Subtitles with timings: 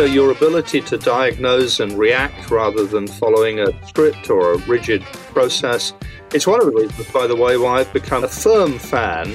[0.00, 5.02] so your ability to diagnose and react rather than following a script or a rigid
[5.34, 5.92] process.
[6.32, 9.30] It's one of the reasons, by the way, why I've become a firm fan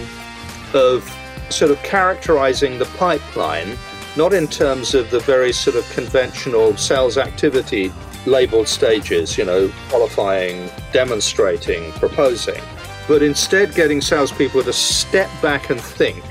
[0.74, 1.08] of
[1.52, 3.78] sort of characterizing the pipeline,
[4.18, 7.94] not in terms of the very sort of conventional sales activity
[8.26, 12.64] labeled stages, you know, qualifying, demonstrating, proposing,
[13.08, 16.24] but instead getting salespeople to step back and think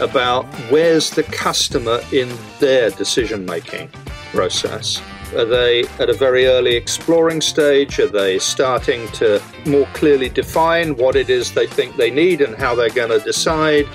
[0.00, 3.88] about where's the customer in their decision making
[4.32, 5.00] process.
[5.36, 7.98] Are they at a very early exploring stage?
[7.98, 12.54] Are they starting to more clearly define what it is they think they need and
[12.54, 13.86] how they're going to decide?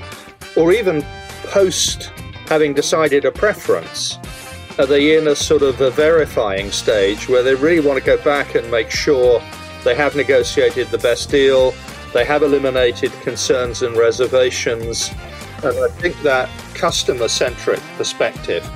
[0.58, 1.04] Or even
[1.44, 2.12] post
[2.48, 4.18] having decided a preference,
[4.80, 8.22] are they in a sort of a verifying stage where they really want to go
[8.24, 9.42] back and make sure
[9.84, 11.74] they have negotiated the best deal,
[12.14, 15.12] they have eliminated concerns and reservations,
[15.64, 18.68] and I think that customer centric perspective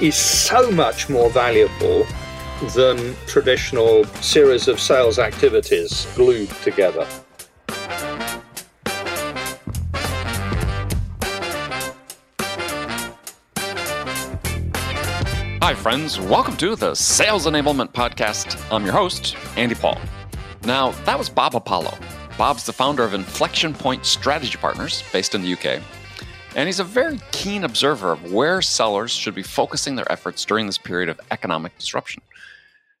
[0.00, 2.04] is so much more valuable
[2.74, 7.06] than traditional series of sales activities glued together.
[15.62, 16.18] Hi, friends.
[16.18, 18.60] Welcome to the Sales Enablement Podcast.
[18.72, 19.98] I'm your host, Andy Paul.
[20.64, 21.96] Now, that was Bob Apollo.
[22.36, 25.80] Bob's the founder of Inflexion Point Strategy Partners, based in the UK.
[26.56, 30.66] And he's a very keen observer of where sellers should be focusing their efforts during
[30.66, 32.22] this period of economic disruption.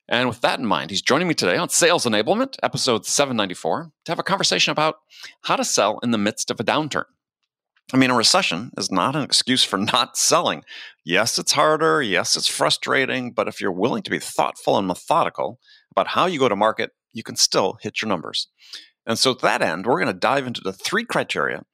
[0.08, 4.12] And with that in mind, he's joining me today on Sales Enablement, episode 794, to
[4.12, 4.96] have a conversation about
[5.42, 7.04] how to sell in the midst of a downturn.
[7.92, 10.62] I mean, a recession is not an excuse for not selling.
[11.04, 12.02] Yes, it's harder.
[12.02, 13.32] Yes, it's frustrating.
[13.32, 15.58] But if you're willing to be thoughtful and methodical
[15.90, 18.48] about how you go to market, you can still hit your numbers.
[19.06, 21.64] And so, to that end, we're going to dive into the three criteria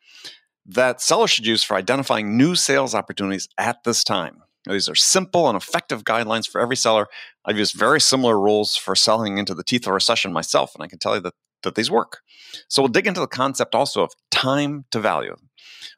[0.69, 4.43] that sellers should use for identifying new sales opportunities at this time.
[4.67, 7.07] These are simple and effective guidelines for every seller.
[7.45, 10.89] I've used very similar rules for selling into the teeth of recession myself, and I
[10.89, 12.21] can tell you that, that these work.
[12.69, 15.37] So we'll dig into the concept also of time to value,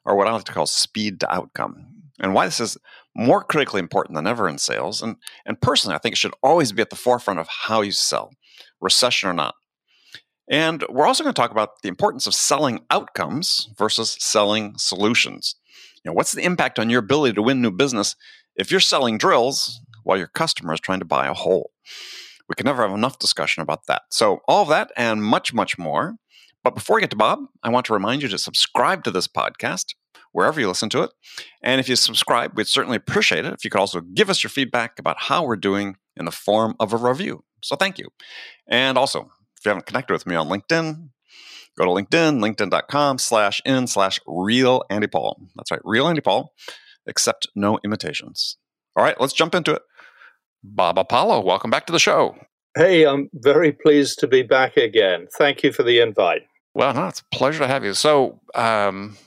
[0.05, 1.87] or what I like to call speed to outcome,
[2.19, 2.77] and why this is
[3.15, 5.01] more critically important than ever in sales.
[5.01, 5.15] And,
[5.47, 8.31] and personally, I think it should always be at the forefront of how you sell,
[8.79, 9.55] recession or not.
[10.49, 15.55] And we're also going to talk about the importance of selling outcomes versus selling solutions.
[16.03, 18.15] You know, what's the impact on your ability to win new business
[18.55, 21.71] if you're selling drills while your customer is trying to buy a hole?
[22.47, 24.03] We can never have enough discussion about that.
[24.09, 26.15] So, all of that and much, much more.
[26.63, 29.27] But before we get to Bob, I want to remind you to subscribe to this
[29.27, 29.93] podcast
[30.31, 31.11] wherever you listen to it.
[31.61, 34.49] And if you subscribe, we'd certainly appreciate it if you could also give us your
[34.49, 37.43] feedback about how we're doing in the form of a review.
[37.61, 38.07] So, thank you.
[38.67, 41.09] And also, if you haven't connected with me on LinkedIn,
[41.77, 45.41] go to LinkedIn, linkedin.com slash in slash real Andy Paul.
[45.55, 46.53] That's right, real Andy Paul,
[47.05, 48.57] except no imitations.
[48.95, 49.81] All right, let's jump into it.
[50.63, 52.37] Bob Apollo, welcome back to the show.
[52.77, 55.27] Hey, I'm very pleased to be back again.
[55.37, 56.43] Thank you for the invite.
[56.73, 57.93] Well, no, it's a pleasure to have you.
[57.93, 59.17] So, um,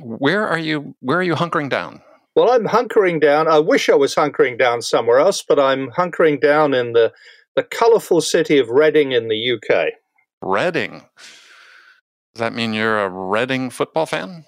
[0.00, 0.94] where are you?
[1.00, 2.00] Where are you hunkering down?
[2.34, 3.48] Well, I'm hunkering down.
[3.48, 7.12] I wish I was hunkering down somewhere else, but I'm hunkering down in the
[7.56, 9.92] the colourful city of Reading in the UK.
[10.40, 11.02] Reading.
[12.34, 14.44] Does that mean you're a Reading football fan?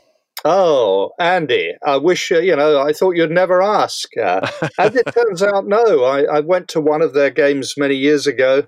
[0.47, 4.09] Oh, Andy, I wish, uh, you know, I thought you'd never ask.
[4.17, 4.47] Uh,
[4.79, 6.05] as it turns out, no.
[6.05, 8.65] I, I, went to one of their games many years ago,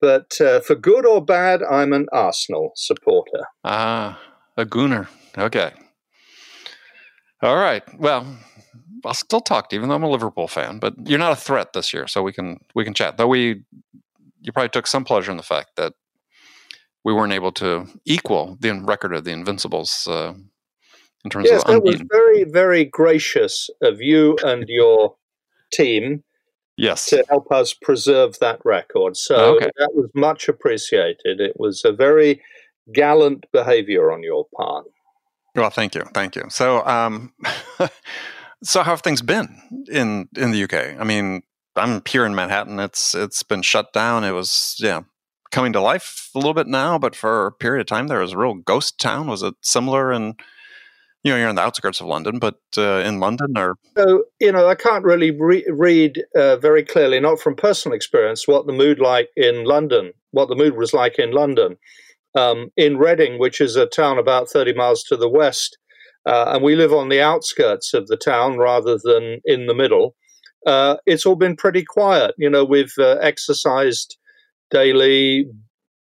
[0.00, 3.40] but uh, for good or bad, I'm an Arsenal supporter.
[3.64, 4.20] Ah,
[4.56, 5.08] a gooner.
[5.36, 5.72] Okay.
[7.42, 7.82] All right.
[7.98, 8.38] Well,
[9.04, 10.78] I'll still talk to you, even though I'm a Liverpool fan.
[10.78, 13.16] But you're not a threat this year, so we can we can chat.
[13.16, 13.62] Though we,
[14.40, 15.94] you probably took some pleasure in the fact that
[17.04, 20.34] we weren't able to equal the record of the Invincibles uh,
[21.24, 21.68] in terms yes, of.
[21.68, 25.16] Yes, that was very very gracious of you and your
[25.72, 26.22] team.
[26.76, 29.16] Yes, to help us preserve that record.
[29.16, 29.70] So oh, okay.
[29.78, 31.40] that was much appreciated.
[31.40, 32.42] It was a very
[32.92, 34.86] gallant behavior on your part.
[35.54, 36.44] Well, thank you, thank you.
[36.50, 37.32] So, um,
[38.62, 41.00] So how have things been in in the UK?
[41.00, 41.42] I mean,
[41.76, 42.80] I'm here in Manhattan.
[42.80, 44.24] It's it's been shut down.
[44.24, 45.02] It was yeah
[45.50, 48.32] coming to life a little bit now, but for a period of time there was
[48.32, 49.26] a real ghost town.
[49.26, 50.34] Was it similar in
[51.22, 54.52] you know you're in the outskirts of London, but uh, in London or so you
[54.52, 58.72] know I can't really re- read uh, very clearly, not from personal experience, what the
[58.72, 61.76] mood like in London, what the mood was like in London.
[62.34, 65.78] Um, in Reading, which is a town about 30 miles to the west,
[66.26, 70.14] uh, and we live on the outskirts of the town rather than in the middle.
[70.66, 72.34] Uh, it's all been pretty quiet.
[72.36, 74.16] You know, we've uh, exercised
[74.70, 75.46] daily,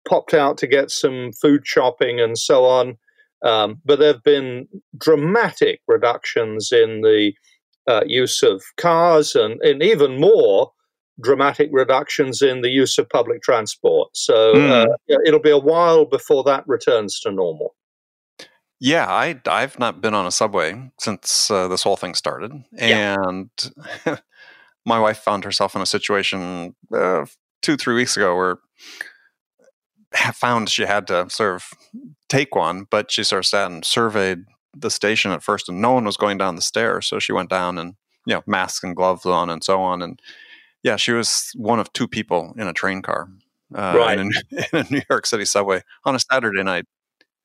[0.07, 2.97] popped out to get some food shopping and so on.
[3.43, 4.67] Um, but there have been
[4.97, 7.33] dramatic reductions in the
[7.87, 10.71] uh, use of cars and, and even more
[11.21, 14.09] dramatic reductions in the use of public transport.
[14.13, 14.87] So mm.
[14.87, 17.75] uh, it'll be a while before that returns to normal.
[18.79, 23.49] Yeah, I I've not been on a subway since uh, this whole thing started, and
[24.05, 24.17] yeah.
[24.85, 27.25] my wife found herself in a situation uh,
[27.61, 28.57] two three weeks ago where
[30.33, 31.69] found she had to sort of
[32.29, 34.45] take one, but she sort of sat and surveyed
[34.75, 37.49] the station at first, and no one was going down the stairs, so she went
[37.49, 37.95] down and
[38.25, 40.21] you know masks and gloves on and so on, and
[40.83, 43.29] yeah, she was one of two people in a train car
[43.73, 44.19] uh, right.
[44.19, 46.85] in, a, in, a, New York City subway on a Saturday night.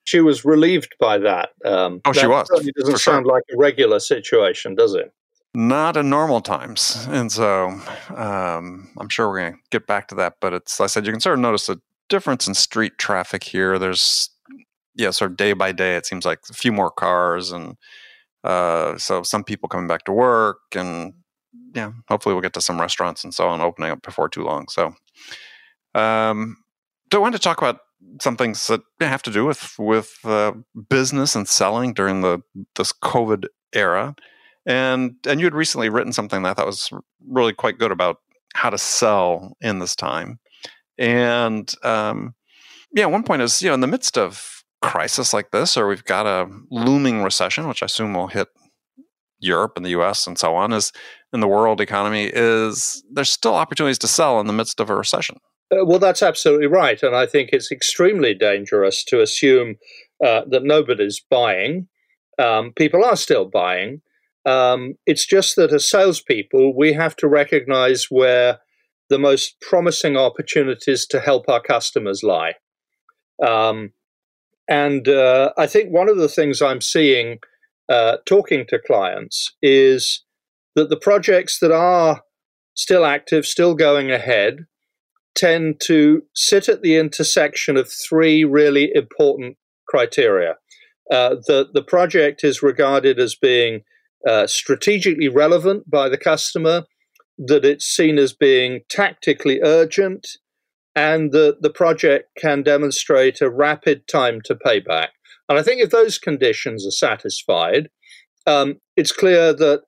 [0.05, 1.51] She was relieved by that.
[1.65, 2.49] Um, oh, that she was.
[2.49, 3.33] Certainly doesn't sound sure.
[3.33, 5.13] like a regular situation, does it?
[5.53, 7.69] Not in normal times, and so
[8.15, 10.35] um, I'm sure we're going to get back to that.
[10.41, 13.77] But it's, I said, you can sort of notice a difference in street traffic here.
[13.77, 14.31] There's,
[14.95, 17.77] yeah, sort of day by day, it seems like a few more cars, and
[18.45, 21.15] uh, so some people coming back to work, and
[21.75, 24.69] yeah, hopefully we'll get to some restaurants and so on opening up before too long.
[24.69, 24.95] So,
[25.97, 26.59] um,
[27.11, 27.81] do I want to talk about
[28.21, 30.53] some things that have to do with with uh,
[30.89, 32.41] business and selling during the
[32.77, 34.15] this COVID era,
[34.67, 36.91] and and you had recently written something that I thought was
[37.27, 38.19] really quite good about
[38.55, 40.39] how to sell in this time,
[40.99, 42.35] and um,
[42.93, 46.05] yeah, one point is you know in the midst of crisis like this, or we've
[46.05, 48.49] got a looming recession, which I assume will hit
[49.41, 50.93] Europe and the US and so on is
[51.33, 54.95] in the world economy is there's still opportunities to sell in the midst of a
[54.95, 55.39] recession.
[55.73, 57.03] Uh, well, that's absolutely right.
[57.03, 59.77] And I think it's extremely dangerous to assume
[60.25, 61.89] uh, that nobody's buying.
[62.39, 64.03] Um, people are still buying.
[64.47, 68.59] Um, it's just that as salespeople, we have to recognize where
[69.11, 72.55] the most promising opportunities to help our customers lie.
[73.45, 73.93] Um,
[74.69, 77.39] and uh, I think one of the things I'm seeing
[77.89, 80.25] uh, talking to clients is
[80.77, 82.23] that the projects that are
[82.75, 84.67] still active, still going ahead,
[85.41, 89.57] tend to sit at the intersection of three really important
[89.89, 90.57] criteria.
[91.11, 93.81] Uh, the, the project is regarded as being
[94.29, 96.85] uh, strategically relevant by the customer,
[97.39, 100.27] that it's seen as being tactically urgent,
[100.95, 105.09] and that the project can demonstrate a rapid time to payback.
[105.49, 107.89] And I think if those conditions are satisfied,
[108.47, 109.83] um, it's clear that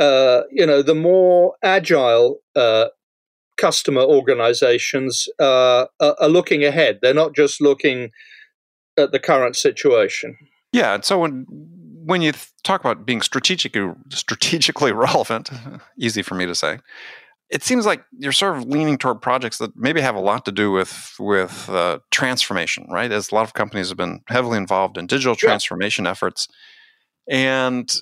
[0.00, 2.86] uh, you know the more agile uh,
[3.56, 6.98] customer organizations uh, are looking ahead.
[7.02, 8.10] They're not just looking
[8.96, 10.36] at the current situation.
[10.72, 11.46] Yeah, and so when
[12.04, 12.32] when you
[12.62, 15.50] talk about being strategically strategically relevant,
[15.98, 16.78] easy for me to say,
[17.50, 20.52] it seems like you're sort of leaning toward projects that maybe have a lot to
[20.52, 23.10] do with with uh, transformation, right?
[23.12, 26.12] As a lot of companies have been heavily involved in digital transformation yeah.
[26.12, 26.48] efforts,
[27.28, 27.92] and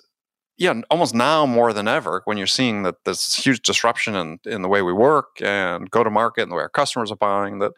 [0.56, 4.62] yeah, almost now more than ever, when you're seeing that this huge disruption in in
[4.62, 7.59] the way we work and go to market and the way our customers are buying,
[7.59, 7.73] that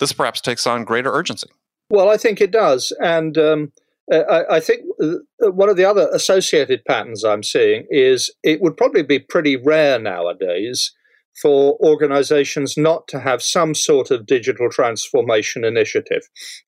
[0.00, 1.48] this perhaps takes on greater urgency.
[1.90, 3.72] Well, I think it does, and um,
[4.10, 8.76] I, I, think uh, one of the other associated patterns I'm seeing is it would
[8.76, 10.92] probably be pretty rare nowadays
[11.40, 16.22] for organizations not to have some sort of digital transformation initiative.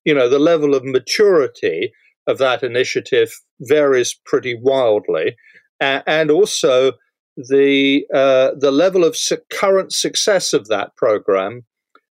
[0.05, 1.91] You know, the level of maturity
[2.27, 5.35] of that initiative varies pretty wildly,
[5.79, 6.93] and also
[7.37, 11.65] the uh, the level of su- current success of that program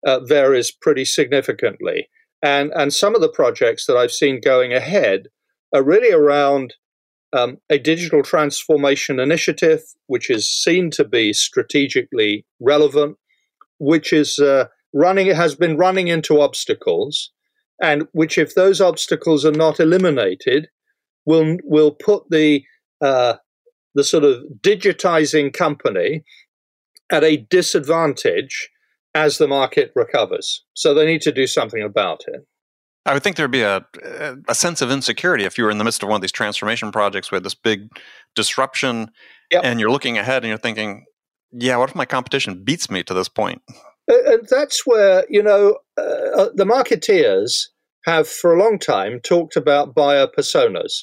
[0.06, 2.08] uh, varies pretty significantly.
[2.42, 5.28] And, and some of the projects that I've seen going ahead
[5.74, 6.74] are really around
[7.32, 13.16] um, a digital transformation initiative, which is seen to be strategically relevant,
[13.78, 17.32] which is uh, running, has been running into obstacles,
[17.82, 20.68] and which, if those obstacles are not eliminated,
[21.24, 22.64] will will put the
[23.00, 23.34] uh,
[23.94, 26.24] the sort of digitizing company
[27.10, 28.68] at a disadvantage
[29.14, 30.64] as the market recovers.
[30.74, 32.46] So they need to do something about it.
[33.06, 33.86] I would think there'd be a,
[34.48, 36.90] a sense of insecurity if you were in the midst of one of these transformation
[36.90, 37.88] projects with this big
[38.34, 39.10] disruption
[39.50, 39.62] yep.
[39.64, 41.06] and you're looking ahead and you're thinking,
[41.52, 43.62] yeah, what if my competition beats me to this point?
[44.08, 46.02] And that's where, you know, uh,
[46.36, 47.68] uh, the marketeers
[48.04, 51.02] have for a long time talked about buyer personas.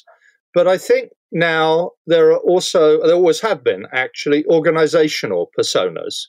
[0.54, 6.26] But I think now there are also, there always have been actually organizational personas.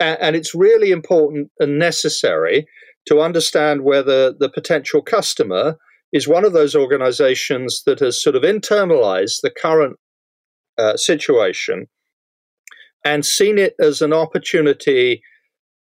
[0.00, 2.66] And it's really important and necessary
[3.06, 5.76] to understand whether the potential customer
[6.12, 9.96] is one of those organizations that has sort of internalized the current
[10.78, 11.86] uh, situation
[13.04, 15.22] and seen it as an opportunity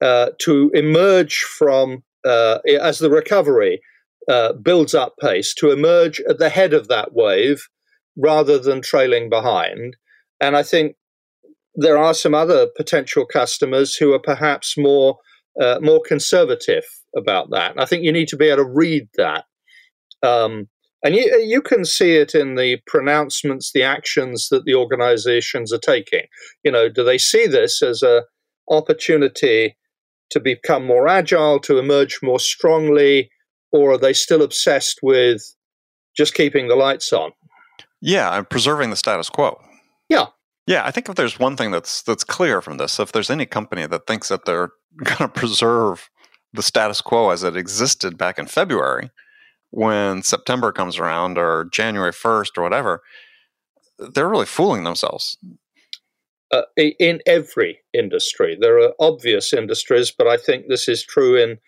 [0.00, 3.80] uh, to emerge from, uh, as the recovery
[4.28, 7.68] uh, builds up pace, to emerge at the head of that wave
[8.16, 9.96] rather than trailing behind.
[10.40, 10.96] And I think
[11.74, 15.18] there are some other potential customers who are perhaps more
[15.60, 16.84] uh, more conservative
[17.16, 17.70] about that.
[17.70, 19.44] And I think you need to be able to read that.
[20.22, 20.68] Um,
[21.02, 25.78] and you, you can see it in the pronouncements, the actions that the organizations are
[25.78, 26.24] taking.
[26.62, 28.24] You know, do they see this as a
[28.68, 29.76] opportunity
[30.30, 33.30] to become more agile, to emerge more strongly,
[33.72, 35.42] or are they still obsessed with
[36.16, 37.32] just keeping the lights on?
[38.00, 39.60] Yeah, and preserving the status quo.
[40.08, 40.26] Yeah.
[40.66, 43.46] Yeah, I think if there's one thing that's that's clear from this, if there's any
[43.46, 44.70] company that thinks that they're
[45.04, 46.10] going to preserve
[46.52, 49.10] the status quo as it existed back in February,
[49.70, 53.02] when September comes around or January 1st or whatever,
[53.98, 55.36] they're really fooling themselves.
[56.52, 61.58] Uh, in every industry, there are obvious industries, but I think this is true in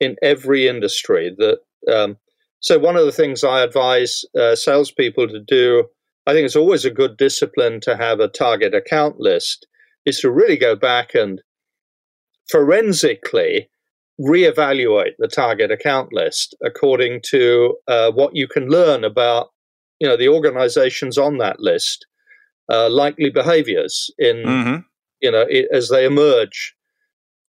[0.00, 1.34] in every industry.
[1.38, 1.58] That
[1.92, 2.16] um,
[2.60, 5.84] so one of the things I advise uh, salespeople to do,
[6.26, 9.66] I think it's always a good discipline to have a target account list,
[10.04, 11.40] is to really go back and
[12.50, 13.68] forensically
[14.20, 19.50] reevaluate the target account list according to uh, what you can learn about
[20.00, 22.06] you know the organizations on that list
[22.70, 24.76] uh, likely behaviors in mm-hmm.
[25.20, 26.74] you know it, as they emerge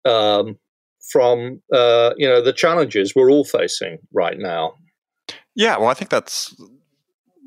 [0.06, 0.58] um,
[1.12, 4.74] from uh, you know the challenges we're all facing right now
[5.56, 6.56] yeah well i think that's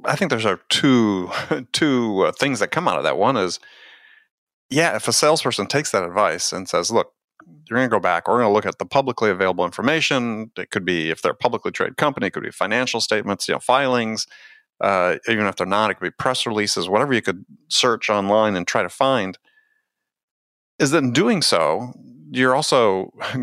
[0.05, 1.31] i think there's are two
[1.73, 3.61] two uh, things that come out of that one is
[4.71, 7.13] yeah if a salesperson takes that advice and says look
[7.69, 8.29] you're going to go back.
[8.29, 10.51] We're going to look at the publicly available information.
[10.57, 13.55] It could be if they're a publicly traded company, it could be financial statements, you
[13.55, 14.27] know, filings.
[14.85, 18.57] Uh, even if they're not, it could be press releases, whatever you could search online
[18.57, 19.39] and try to find.
[20.79, 21.95] Is that in doing so,
[22.31, 23.13] you're also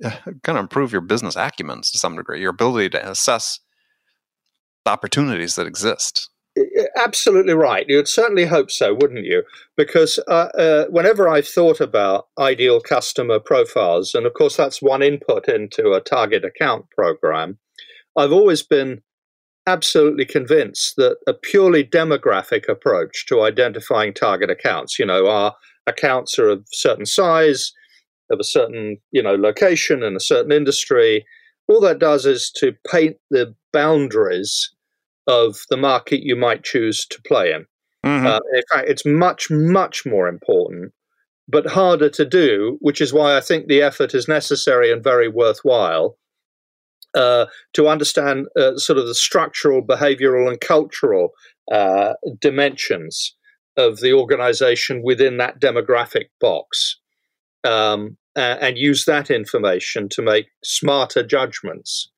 [0.00, 3.60] going to improve your business acumen to some degree, your ability to assess
[4.84, 6.30] the opportunities that exist
[6.96, 7.86] absolutely right.
[7.88, 9.42] You'd certainly hope so, wouldn't you?
[9.76, 15.02] Because uh, uh, whenever I've thought about ideal customer profiles, and of course that's one
[15.02, 17.58] input into a target account program,
[18.16, 19.02] I've always been
[19.68, 25.54] absolutely convinced that a purely demographic approach to identifying target accounts, you know, our
[25.86, 27.72] accounts are of certain size,
[28.30, 31.24] of a certain, you know, location and a certain industry,
[31.68, 34.70] all that does is to paint the boundaries
[35.26, 37.66] of the market you might choose to play in.
[38.04, 38.26] Mm-hmm.
[38.26, 40.92] Uh, in fact, it's much, much more important,
[41.46, 45.28] but harder to do, which is why I think the effort is necessary and very
[45.28, 46.16] worthwhile
[47.14, 51.30] uh, to understand uh, sort of the structural, behavioral, and cultural
[51.72, 53.34] uh, dimensions
[53.76, 56.98] of the organization within that demographic box.
[57.64, 62.08] Um, and use that information to make smarter judgments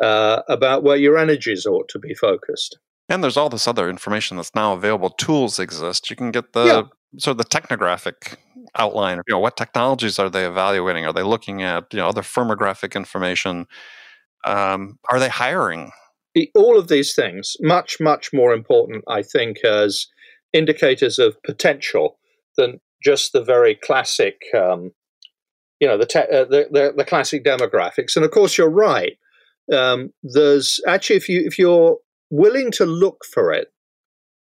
[0.00, 2.78] uh, about where your energies ought to be focused.
[3.08, 5.10] And there's all this other information that's now available.
[5.10, 6.10] Tools exist.
[6.10, 6.82] You can get the yeah.
[7.18, 8.36] sort of the technographic
[8.76, 9.20] outline.
[9.26, 11.06] You know, what technologies are they evaluating?
[11.06, 13.66] Are they looking at you know other firmographic information?
[14.44, 15.90] Um, are they hiring?
[16.54, 20.06] All of these things, much much more important, I think, as
[20.52, 22.18] indicators of potential
[22.56, 24.92] than just the very classic, um,
[25.80, 28.16] you know, the, te- uh, the, the the classic demographics.
[28.16, 29.16] And of course, you're right
[29.72, 31.96] um, there's actually if you if you're
[32.30, 33.68] willing to look for it,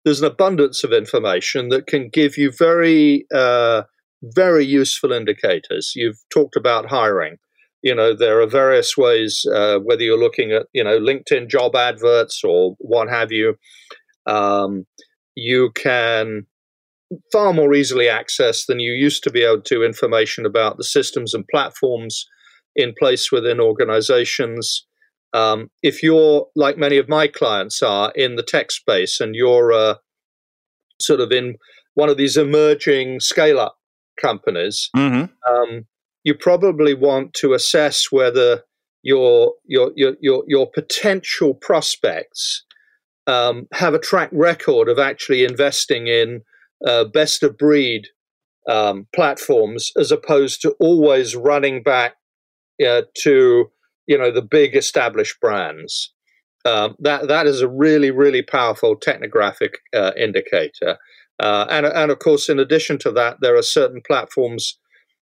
[0.05, 3.83] there's an abundance of information that can give you very uh,
[4.23, 5.93] very useful indicators.
[5.95, 7.37] You've talked about hiring.
[7.83, 11.77] You know there are various ways uh, whether you're looking at you know LinkedIn job
[11.77, 13.57] adverts or what have you.
[14.27, 14.85] Um,
[15.35, 16.47] you can
[17.33, 21.33] far more easily access than you used to be able to information about the systems
[21.33, 22.27] and platforms
[22.77, 24.87] in place within organizations.
[25.33, 29.73] Um, if you're like many of my clients are in the tech space and you're
[29.73, 29.95] uh,
[31.01, 31.57] sort of in
[31.95, 33.77] one of these emerging scale up
[34.21, 35.27] companies, mm-hmm.
[35.53, 35.87] um,
[36.25, 38.63] you probably want to assess whether
[39.03, 42.65] your your your your, your potential prospects
[43.27, 46.43] um, have a track record of actually investing in
[46.87, 48.09] uh, best of breed
[48.69, 52.17] um, platforms as opposed to always running back
[52.87, 53.71] uh, to
[54.07, 56.13] you know the big established brands.
[56.65, 60.99] Um, that that is a really really powerful technographic uh, indicator.
[61.41, 64.79] Uh, and and of course, in addition to that, there are certain platforms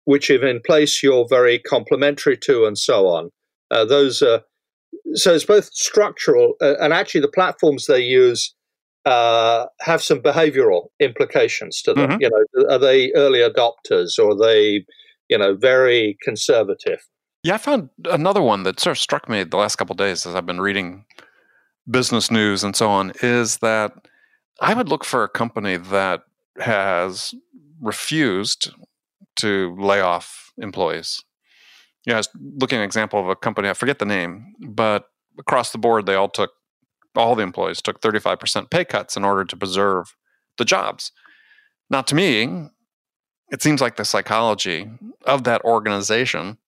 [0.06, 3.30] which, if in place, you're very complementary to, and so on.
[3.70, 4.40] Uh, those are
[5.14, 8.54] so it's both structural uh, and actually the platforms they use
[9.04, 12.10] uh, have some behavioral implications to them.
[12.10, 12.22] Mm-hmm.
[12.22, 14.84] You know, are they early adopters or are they,
[15.28, 17.06] you know, very conservative?
[17.44, 20.34] Yeah, I found another one that sort of struck me the last couple days as
[20.34, 21.04] I've been reading
[21.88, 23.92] business news and so on is that
[24.60, 26.22] I would look for a company that
[26.58, 27.32] has
[27.80, 28.72] refused
[29.36, 31.22] to lay off employees.
[32.04, 34.54] You know, I was looking at an example of a company, I forget the name,
[34.60, 35.06] but
[35.38, 36.52] across the board, they all took,
[37.14, 40.14] all the employees took 35% pay cuts in order to preserve
[40.58, 41.12] the jobs.
[41.90, 42.68] Now, to me,
[43.50, 44.90] it seems like the psychology
[45.24, 46.58] of that organization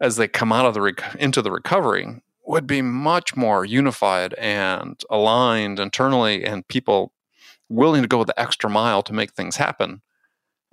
[0.00, 4.34] as they come out of the rec- into the recovery would be much more unified
[4.34, 7.12] and aligned internally and people
[7.68, 10.02] willing to go the extra mile to make things happen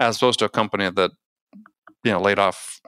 [0.01, 1.11] as opposed to a company that
[2.03, 2.81] you know laid off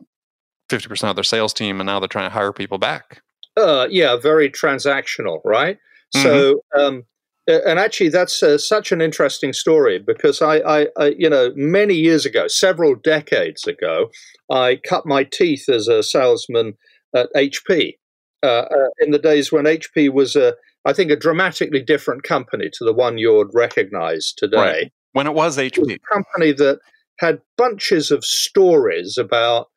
[0.69, 3.21] 50% of their sales team and now they're trying to hire people back
[3.57, 5.77] uh, yeah very transactional right
[6.15, 6.23] mm-hmm.
[6.23, 7.03] so um,
[7.47, 11.93] and actually that's uh, such an interesting story because I, I, I, you know many
[11.93, 14.09] years ago several decades ago
[14.51, 16.73] i cut my teeth as a salesman
[17.15, 17.93] at hp
[18.41, 20.55] uh, uh, in the days when hp was a
[20.85, 24.57] I think a dramatically different company to the one you'd recognize today.
[24.57, 24.91] Right.
[25.13, 25.77] When it was HP.
[25.77, 26.79] It was a company that
[27.23, 29.67] had bunches of stories about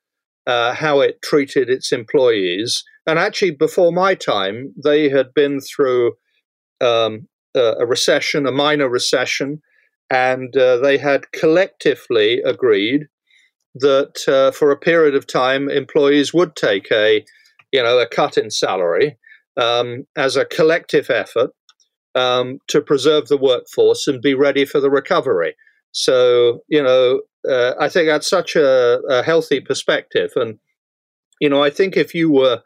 [0.47, 2.83] uh, how it treated its employees.
[3.07, 6.15] And actually, before my time, they had been through
[6.81, 9.63] um, a recession, a minor recession,
[10.11, 13.07] and uh, they had collectively agreed
[13.77, 17.25] that uh, for a period of time, employees would take a,
[17.73, 19.17] you know, a cut in salary
[19.57, 21.51] um, as a collective effort
[22.15, 25.55] um, to preserve the workforce and be ready for the recovery.
[25.93, 30.31] So, you know, uh, I think that's such a, a, healthy perspective.
[30.37, 30.59] And,
[31.41, 32.63] you know, I think if you were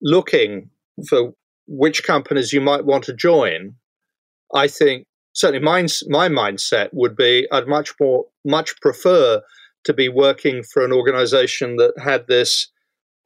[0.00, 0.70] looking
[1.08, 1.32] for
[1.66, 3.74] which companies you might want to join,
[4.54, 9.42] I think certainly my mindset would be I'd much more, much prefer
[9.84, 12.68] to be working for an organization that had this,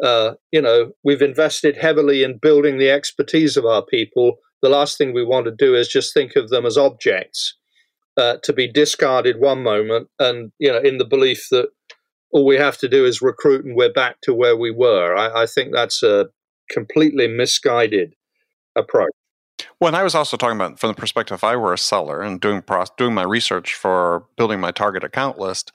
[0.02, 4.36] uh, you know, we've invested heavily in building the expertise of our people.
[4.62, 7.54] The last thing we want to do is just think of them as objects
[8.16, 11.68] uh, to be discarded one moment, and you know, in the belief that
[12.32, 15.16] all we have to do is recruit and we're back to where we were.
[15.16, 16.26] I, I think that's a
[16.70, 18.14] completely misguided
[18.76, 19.12] approach.
[19.80, 22.22] Well, and I was also talking about from the perspective if I were a seller
[22.22, 25.72] and doing pro- doing my research for building my target account list,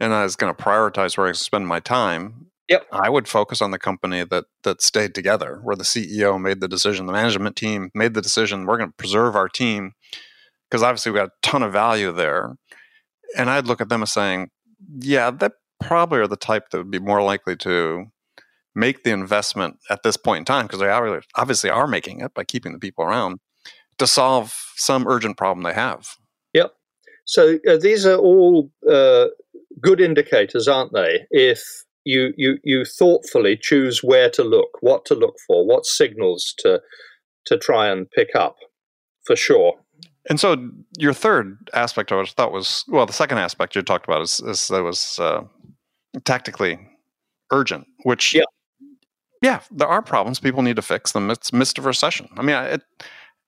[0.00, 2.46] and I was going to prioritize where I spend my time.
[2.68, 2.86] Yep.
[2.92, 6.68] I would focus on the company that that stayed together, where the CEO made the
[6.68, 8.66] decision, the management team made the decision.
[8.66, 9.92] We're going to preserve our team
[10.68, 12.56] because obviously we got a ton of value there.
[13.36, 14.50] And I'd look at them as saying,
[14.98, 18.06] yeah, that probably are the type that would be more likely to
[18.74, 22.44] make the investment at this point in time because they obviously are making it by
[22.44, 23.38] keeping the people around
[23.98, 26.08] to solve some urgent problem they have.
[26.52, 26.72] Yep.
[27.24, 29.26] So uh, these are all uh,
[29.80, 31.26] good indicators, aren't they?
[31.30, 31.62] If
[32.04, 36.82] you, you you thoughtfully choose where to look, what to look for, what signals to
[37.46, 38.56] to try and pick up,
[39.24, 39.74] for sure.
[40.28, 43.82] And so your third aspect of it, I thought was well, the second aspect you
[43.82, 45.42] talked about is, is that was uh,
[46.24, 46.78] tactically
[47.52, 48.44] urgent, which yeah.
[49.42, 50.40] yeah, there are problems.
[50.40, 51.30] People need to fix them.
[51.30, 52.28] It's midst of recession.
[52.36, 52.82] I mean, it,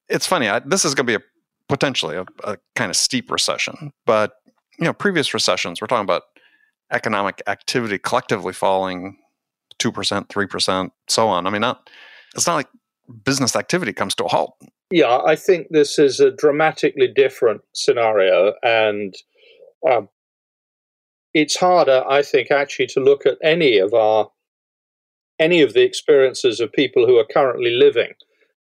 [0.08, 0.48] it's funny.
[0.48, 1.26] I, this is going to be a
[1.68, 4.34] potentially a, a kind of steep recession, but
[4.78, 6.22] you know, previous recessions, we're talking about
[6.92, 9.16] economic activity collectively falling
[9.78, 11.46] two percent, three percent, so on.
[11.46, 11.88] I mean, not
[12.34, 12.68] it's not like
[13.24, 14.56] business activity comes to a halt.
[14.90, 19.14] Yeah, I think this is a dramatically different scenario, and
[19.88, 20.08] um,
[21.34, 24.30] it's harder, I think, actually to look at any of our
[25.38, 28.12] any of the experiences of people who are currently living,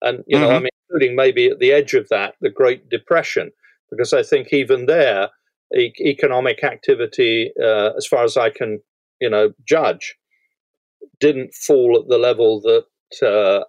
[0.01, 0.45] and you mm-hmm.
[0.45, 3.51] know, I mean, including maybe at the edge of that, the Great Depression,
[3.89, 5.29] because I think even there,
[5.75, 8.81] e- economic activity, uh, as far as I can,
[9.21, 10.15] you know, judge,
[11.19, 12.85] didn't fall at the level that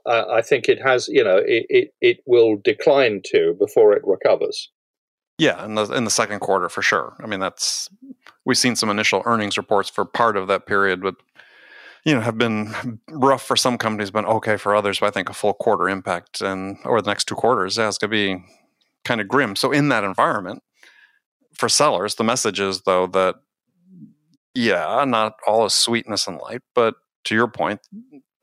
[0.06, 4.02] uh, I think it has, you know, it, it, it, will decline to before it
[4.04, 4.70] recovers.
[5.38, 7.16] Yeah, in the in the second quarter for sure.
[7.20, 7.88] I mean, that's
[8.44, 11.14] we've seen some initial earnings reports for part of that period, but
[12.04, 15.00] you know, have been rough for some companies, but okay for others.
[15.00, 17.98] But I think a full quarter impact and over the next two quarters, yeah, it's
[17.98, 18.44] going to be
[19.04, 19.56] kind of grim.
[19.56, 20.62] So in that environment,
[21.54, 23.36] for sellers, the message is though that
[24.54, 27.80] yeah, not all is sweetness and light, but to your point,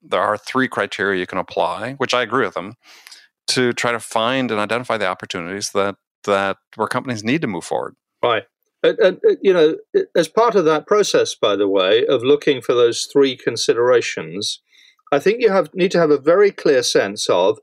[0.02, 2.76] there are three criteria you can apply, which I agree with them,
[3.48, 7.64] to try to find and identify the opportunities that that where companies need to move
[7.64, 7.96] forward.
[8.24, 8.44] Right.
[8.84, 9.76] And, and, you know,
[10.16, 14.62] as part of that process, by the way, of looking for those three considerations,
[15.12, 17.60] I think you have need to have a very clear sense of,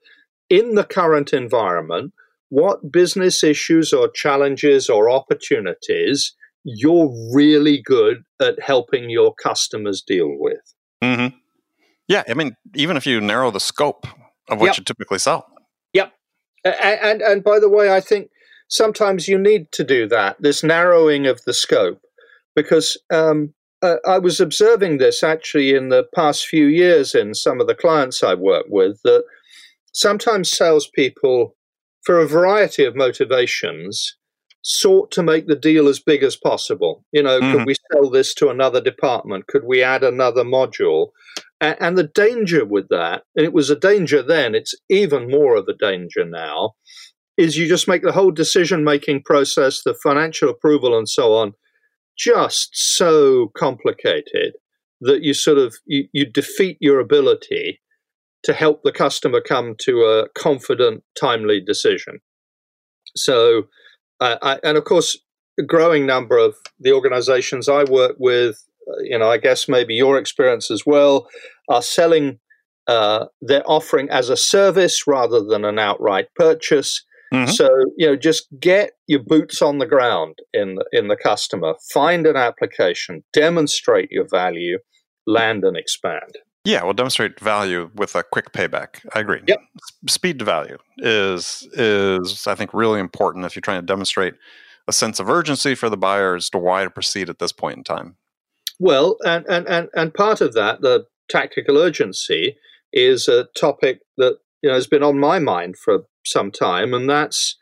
[0.49, 2.13] in the current environment,
[2.49, 10.35] what business issues or challenges or opportunities you're really good at helping your customers deal
[10.39, 10.75] with.
[11.03, 11.37] Mm-hmm.
[12.09, 14.07] Yeah, I mean, even if you narrow the scope
[14.49, 14.79] of what yep.
[14.79, 15.47] you typically sell.
[15.93, 16.13] Yep.
[16.65, 18.31] And, and and by the way, I think
[18.69, 22.01] sometimes you need to do that, this narrowing of the scope,
[22.55, 27.61] because um, uh, I was observing this actually in the past few years in some
[27.61, 29.25] of the clients I work with that
[29.93, 31.55] sometimes salespeople,
[32.03, 34.17] for a variety of motivations,
[34.65, 37.05] sought to make the deal as big as possible.
[37.13, 37.59] You know, mm-hmm.
[37.59, 39.47] could we sell this to another department?
[39.47, 41.09] Could we add another module?
[41.61, 45.57] And, and the danger with that, and it was a danger then, it's even more
[45.57, 46.73] of a danger now,
[47.37, 51.53] is you just make the whole decision making process, the financial approval, and so on
[52.17, 54.55] just so complicated
[55.01, 57.81] that you sort of you, you defeat your ability
[58.45, 62.21] to help the customer come to a confident, timely decision.
[63.17, 63.65] So,
[64.21, 65.19] uh, I, and of course,
[65.59, 69.95] a growing number of the organizations I work with, uh, you know, I guess maybe
[69.95, 71.29] your experience as well,
[71.69, 72.39] are selling
[72.87, 77.05] uh, their offering as a service rather than an outright purchase.
[77.33, 77.51] Mm-hmm.
[77.51, 81.75] So you know, just get your boots on the ground in the, in the customer.
[81.93, 84.79] Find an application, demonstrate your value,
[85.27, 86.37] land and expand.
[86.65, 89.07] Yeah, well, demonstrate value with a quick payback.
[89.15, 89.43] I agree.
[89.47, 89.61] Yep.
[90.09, 94.35] Speed to value is is I think really important if you're trying to demonstrate
[94.89, 97.77] a sense of urgency for the buyer as to why to proceed at this point
[97.77, 98.17] in time.
[98.81, 102.57] Well, and and and, and part of that, the tactical urgency,
[102.93, 107.09] is a topic that you know has been on my mind for some time, and
[107.09, 107.57] that's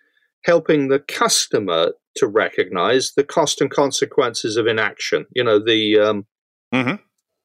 [0.44, 5.26] helping the customer to recognize the cost and consequences of inaction.
[5.34, 6.26] You know, the um,
[6.72, 6.96] mm-hmm.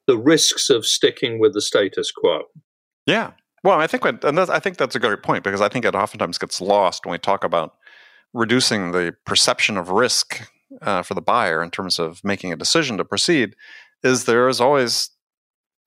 [0.08, 2.44] The risks of sticking with the status quo.
[3.06, 3.32] Yeah.
[3.64, 6.38] Well, I think and I think that's a great point because I think it oftentimes
[6.38, 7.76] gets lost when we talk about
[8.34, 10.48] reducing the perception of risk
[10.82, 13.56] uh, for the buyer in terms of making a decision to proceed.
[14.04, 15.10] Is there is always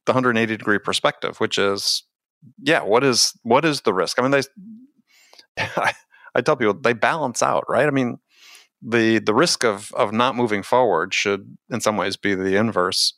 [0.07, 2.03] the 180 degree perspective, which is,
[2.63, 4.19] yeah, what is what is the risk?
[4.19, 4.43] I mean, they
[6.35, 7.87] I tell people they balance out, right?
[7.87, 8.19] I mean,
[8.83, 13.15] the the risk of of not moving forward should, in some ways, be the inverse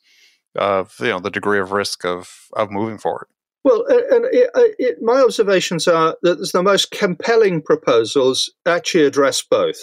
[0.55, 3.27] of you know the degree of risk of of moving forward.
[3.63, 9.77] Well, and it, it, my observations are that the most compelling proposals actually address both.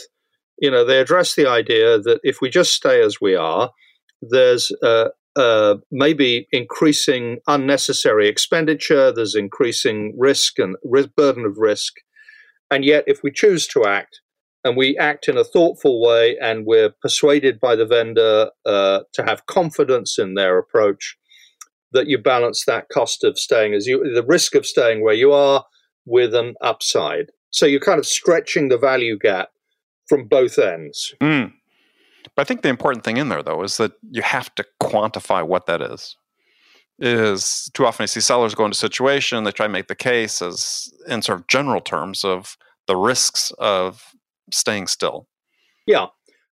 [0.58, 3.70] You know, they address the idea that if we just stay as we are,
[4.20, 11.94] there's uh, uh, maybe increasing unnecessary expenditure, there's increasing risk and risk, burden of risk,
[12.70, 14.20] and yet, if we choose to act,
[14.64, 19.22] and we act in a thoughtful way, and we're persuaded by the vendor uh, to
[19.24, 21.16] have confidence in their approach,
[21.92, 25.32] that you balance that cost of staying as you, the risk of staying where you
[25.32, 25.64] are,
[26.04, 27.30] with an upside.
[27.50, 29.48] So you're kind of stretching the value gap
[30.08, 31.14] from both ends.
[31.20, 31.52] Mm.
[32.36, 35.46] But I think the important thing in there, though, is that you have to quantify
[35.46, 36.16] what that is
[37.00, 39.94] is too often I see sellers go into a situation, they try to make the
[39.94, 44.14] case as in sort of general terms of the risks of
[44.52, 45.26] staying still.
[45.86, 46.06] Yeah.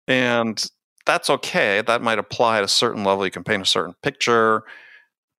[0.09, 0.65] And
[1.07, 1.83] that's okay.
[1.83, 3.25] That might apply at a certain level.
[3.25, 4.63] You can paint a certain picture,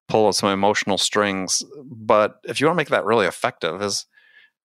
[0.07, 1.63] pull out some emotional strings.
[1.83, 4.05] But if you want to make that really effective, is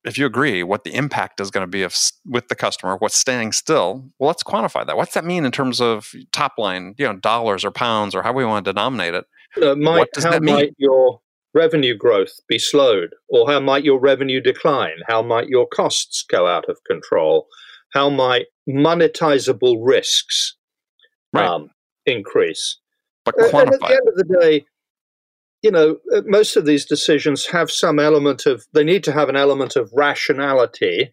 [0.05, 3.16] if you agree what the impact is going to be of, with the customer, what's
[3.16, 4.96] staying still, well, let's quantify that.
[4.96, 8.33] What's that mean in terms of top line, you know, dollars or pounds or how
[8.33, 9.24] we want to denominate it?
[9.61, 11.20] Uh, might, how might your
[11.55, 13.14] revenue growth be slowed?
[13.29, 14.98] Or how might your revenue decline?
[15.07, 17.48] How might your costs go out of control?
[17.94, 20.57] How might monetizable risks
[21.33, 21.46] right.
[21.46, 21.70] um,
[22.07, 22.79] increase?
[23.24, 23.62] But quantify.
[23.62, 24.64] And at the end of the day,
[25.62, 29.29] you know, uh, most of these decisions have some element of, they need to have
[29.29, 31.12] an element of rationality,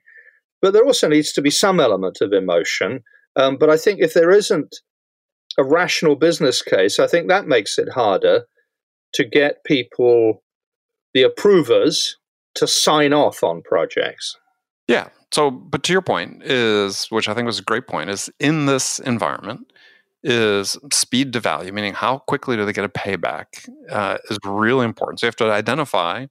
[0.61, 3.03] but there also needs to be some element of emotion.
[3.35, 4.75] Um, but I think if there isn't
[5.57, 8.45] a rational business case, I think that makes it harder
[9.13, 10.43] to get people,
[11.13, 12.17] the approvers,
[12.55, 14.37] to sign off on projects.
[14.87, 15.09] Yeah.
[15.33, 18.67] So, but to your point is, which I think was a great point, is in
[18.67, 19.71] this environment,
[20.23, 23.45] is speed to value, meaning how quickly do they get a payback,
[23.89, 25.19] uh, is really important.
[25.19, 26.25] So you have to identify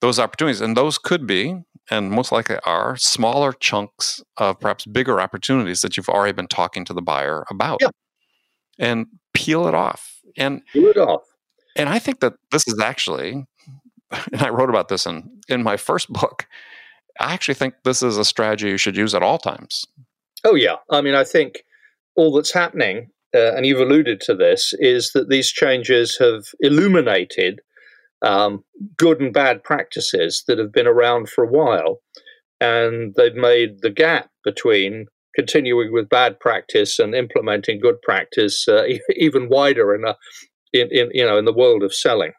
[0.00, 5.20] those opportunities, and those could be, and most likely are, smaller chunks of perhaps bigger
[5.20, 7.78] opportunities that you've already been talking to the buyer about.
[7.80, 7.90] Yeah
[8.78, 10.20] and peel it off.
[10.36, 11.22] And peel it off.
[11.76, 13.46] And I think that this is actually,
[14.32, 16.46] and I wrote about this in in my first book.
[17.20, 19.84] I actually think this is a strategy you should use at all times.
[20.44, 21.62] Oh yeah, I mean, I think
[22.16, 27.60] all that's happening, uh, and you've alluded to this, is that these changes have illuminated
[28.22, 28.64] um,
[28.96, 32.00] good and bad practices that have been around for a while,
[32.60, 38.84] and they've made the gap between continuing with bad practice and implementing good practice uh,
[39.16, 40.16] even wider in a
[40.72, 42.32] in, in you know in the world of selling.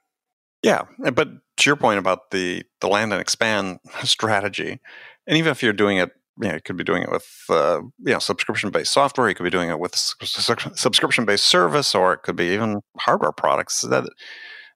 [0.61, 0.83] Yeah,
[1.13, 1.29] but
[1.63, 4.79] to your point about the the land and expand strategy,
[5.27, 7.81] and even if you're doing it you know, you could be doing it with uh,
[7.99, 9.29] you know subscription based software.
[9.29, 13.31] You could be doing it with subscription based service, or it could be even hardware
[13.31, 13.81] products.
[13.81, 14.09] That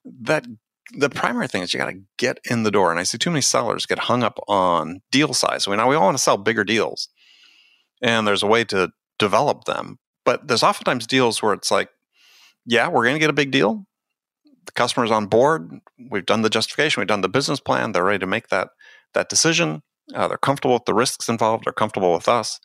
[0.06, 0.46] that
[0.94, 2.92] the primary thing is you got to get in the door.
[2.92, 5.68] And I see too many sellers get hung up on deal size.
[5.68, 7.10] I now we all want to sell bigger deals,
[8.02, 9.98] and there's a way to develop them.
[10.26, 11.90] But there's oftentimes deals where it's like,
[12.66, 13.87] yeah, we're going to get a big deal.
[14.68, 15.80] The customer's on board.
[16.12, 17.02] We've done the justification.
[17.02, 17.92] We've done the business plan.
[17.92, 18.70] They're ready to make that
[19.14, 19.82] that decision.
[20.14, 21.66] Uh, they're comfortable with the risks involved.
[21.66, 22.60] They're comfortable with us.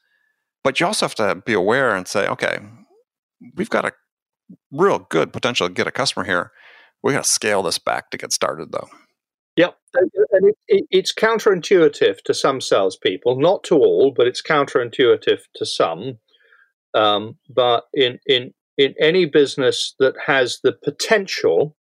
[0.63, 2.59] But you also have to be aware and say, okay,
[3.57, 3.93] we've got a
[4.71, 6.53] real good potential to get a customer here
[7.03, 8.89] we got to scale this back to get started, though.
[9.57, 10.11] Yep, and
[10.49, 16.19] it, it, it's counterintuitive to some salespeople, not to all, but it's counterintuitive to some.
[16.95, 21.77] Um, but in in in any business that has the potential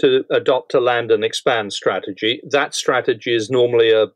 [0.00, 4.06] to adopt a land and expand strategy, that strategy is normally a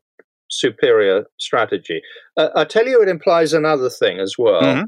[0.49, 2.01] superior strategy.
[2.37, 4.83] Uh, I tell you, it implies another thing as well, mm-hmm.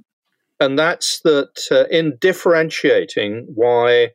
[0.59, 4.11] and that's that uh, in differentiating why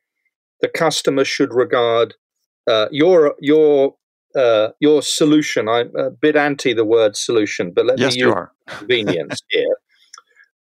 [0.60, 2.14] the customer should regard
[2.66, 3.94] uh, your your
[4.36, 5.68] uh, your solution.
[5.68, 8.34] I'm a bit anti the word solution, but let yes, me use
[8.66, 9.76] convenience here.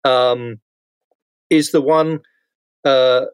[0.05, 0.61] Um,
[1.51, 2.21] is the one
[2.85, 3.27] uh,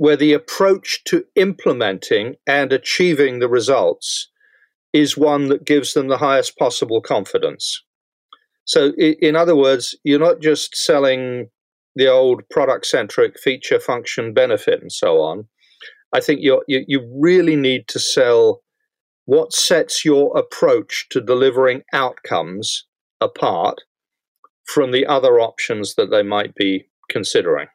[0.00, 4.30] where the approach to implementing and achieving the results
[4.94, 7.84] is one that gives them the highest possible confidence.
[8.64, 11.50] So, in other words, you're not just selling
[11.96, 15.46] the old product centric feature, function, benefit, and so on.
[16.14, 18.62] I think you you really need to sell
[19.26, 22.86] what sets your approach to delivering outcomes
[23.20, 23.82] apart
[24.64, 27.68] from the other options that they might be considering.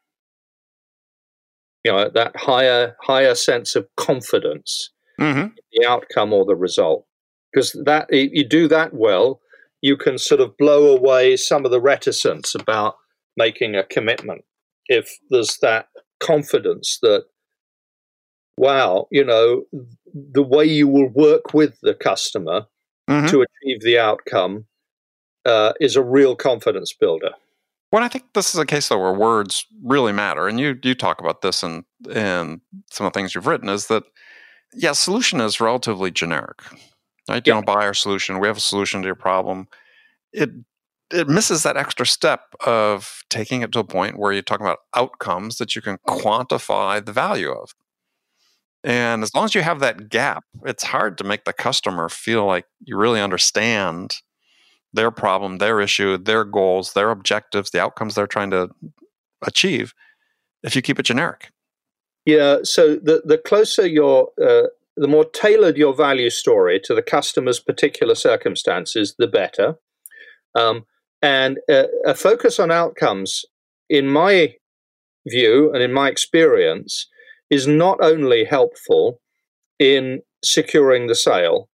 [1.86, 4.90] You know, that higher higher sense of confidence
[5.22, 5.50] mm-hmm.
[5.72, 7.06] the outcome or the result.
[7.54, 9.40] Because that you do that well,
[9.82, 12.96] you can sort of blow away some of the reticence about
[13.38, 14.44] making a commitment.
[14.88, 17.26] If there's that confidence that
[18.58, 19.66] wow, you know,
[20.14, 22.66] the way you will work with the customer
[23.08, 23.28] mm-hmm.
[23.28, 24.66] to achieve the outcome
[25.46, 27.32] uh, is a real confidence builder.
[27.96, 30.96] Well, I think this is a case though where words really matter, and you you
[30.96, 32.60] talk about this in in
[32.92, 34.04] some of the things you've written is that
[34.74, 36.62] yeah, solution is relatively generic.
[37.30, 37.48] Right?
[37.48, 38.42] You don't buy our solution.
[38.42, 39.70] We have a solution to your problem.
[40.34, 40.50] It
[41.10, 44.80] it misses that extra step of taking it to a point where you're talking about
[44.94, 47.74] outcomes that you can quantify the value of.
[48.84, 52.46] And as long as you have that gap, it's hard to make the customer feel
[52.46, 54.16] like you really understand
[54.96, 58.70] their problem, their issue, their goals, their objectives, the outcomes they're trying to
[59.46, 59.94] achieve
[60.64, 61.52] if you keep it generic.
[62.26, 67.04] Yeah, so the, the closer your, uh, the more tailored your value story to the
[67.04, 69.76] customer's particular circumstances, the better.
[70.56, 70.86] Um,
[71.22, 73.46] and uh, a focus on outcomes,
[73.90, 74.56] in my
[75.28, 77.08] view and in my experience,
[77.50, 79.22] is not only helpful
[79.78, 81.70] in securing the sale,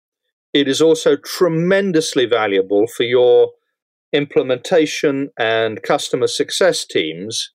[0.54, 3.52] it is also tremendously valuable for your
[4.14, 7.52] implementation and customer success teams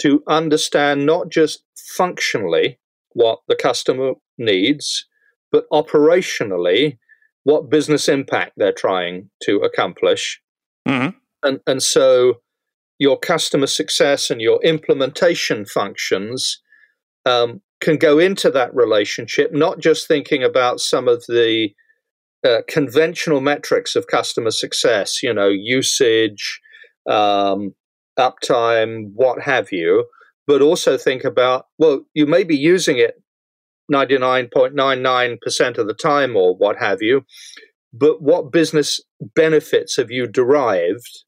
[0.00, 1.62] to understand not just
[1.96, 2.78] functionally
[3.12, 5.06] what the customer needs,
[5.52, 6.98] but operationally
[7.44, 10.40] what business impact they're trying to accomplish.
[10.86, 11.16] Mm-hmm.
[11.42, 12.40] And, and so
[12.98, 16.60] your customer success and your implementation functions
[17.24, 21.70] um, can go into that relationship, not just thinking about some of the
[22.44, 26.60] uh, conventional metrics of customer success, you know, usage,
[27.08, 27.74] um,
[28.18, 30.06] uptime, what have you,
[30.46, 33.22] but also think about, well, you may be using it
[33.92, 37.24] 99.99% of the time or what have you,
[37.92, 39.00] but what business
[39.34, 41.24] benefits have you derived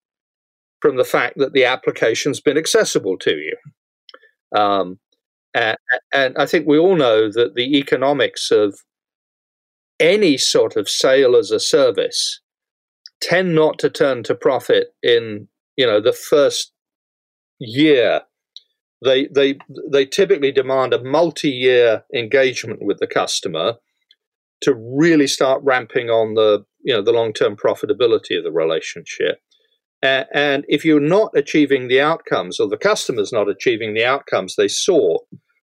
[0.81, 3.57] from the fact that the application's been accessible to you?
[4.59, 4.99] Um,
[5.55, 5.75] uh,
[6.13, 8.79] and I think we all know that the economics of
[10.01, 12.41] any sort of sale as a service
[13.21, 16.73] tend not to turn to profit in you know the first
[17.59, 18.23] year.
[19.05, 19.59] They they
[19.91, 23.75] they typically demand a multi-year engagement with the customer
[24.61, 29.41] to really start ramping on the you know the long-term profitability of the relationship.
[30.01, 34.69] And if you're not achieving the outcomes or the customer's not achieving the outcomes they
[34.69, 35.23] sought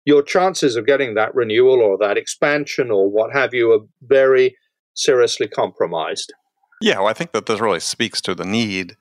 [0.04, 4.56] your chances of getting that renewal or that expansion or what have you are very
[4.94, 6.32] seriously compromised.
[6.80, 8.96] Yeah, well, I think that this really speaks to the need,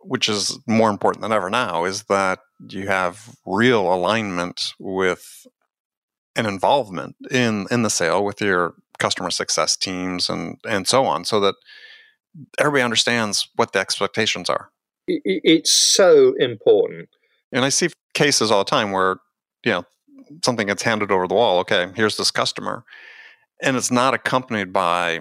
[0.00, 5.46] which is more important than ever now, is that you have real alignment with
[6.36, 11.24] an involvement in in the sale with your customer success teams and and so on,
[11.24, 11.54] so that
[12.58, 14.70] everybody understands what the expectations are.
[15.06, 17.10] It's so important.
[17.52, 19.16] And I see cases all the time where,
[19.64, 19.84] you know,
[20.42, 21.58] something gets handed over the wall.
[21.60, 22.84] Okay, here's this customer.
[23.62, 25.20] And it's not accompanied by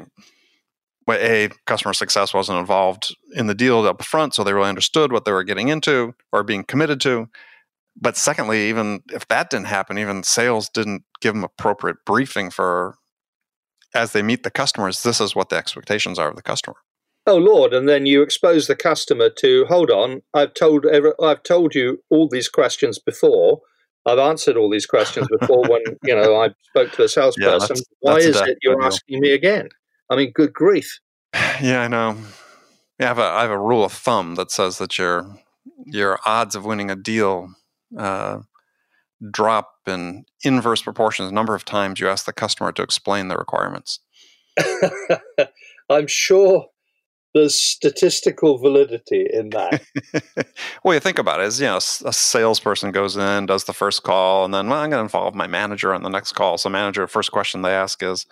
[1.06, 5.12] well, a customer success wasn't involved in the deal up front, so they really understood
[5.12, 7.28] what they were getting into or being committed to.
[8.00, 12.96] But secondly, even if that didn't happen, even sales didn't give them appropriate briefing for
[13.94, 15.04] as they meet the customers.
[15.04, 16.78] This is what the expectations are of the customer.
[17.26, 17.74] Oh Lord!
[17.74, 20.24] And then you expose the customer to hold on.
[20.34, 20.86] I've told
[21.22, 23.62] I've told you all these questions before.
[24.06, 27.78] I've answered all these questions before when you know I spoke to a salesperson.
[27.78, 29.70] Yeah, Why is it you're asking me again?
[30.10, 31.00] I mean, good grief.
[31.62, 32.18] Yeah, I know.
[33.00, 35.38] Yeah, I have a I have a rule of thumb that says that your
[35.86, 37.50] your odds of winning a deal
[37.98, 38.40] uh,
[39.32, 43.38] drop in inverse proportions the number of times you ask the customer to explain the
[43.38, 44.00] requirements.
[45.90, 46.68] I'm sure
[47.34, 49.84] there's statistical validity in that.
[50.84, 54.46] well, you think about it, you know, a salesperson goes in, does the first call,
[54.46, 56.58] and then well, I'm going to involve my manager on the next call.
[56.58, 58.26] So, manager, first question they ask is,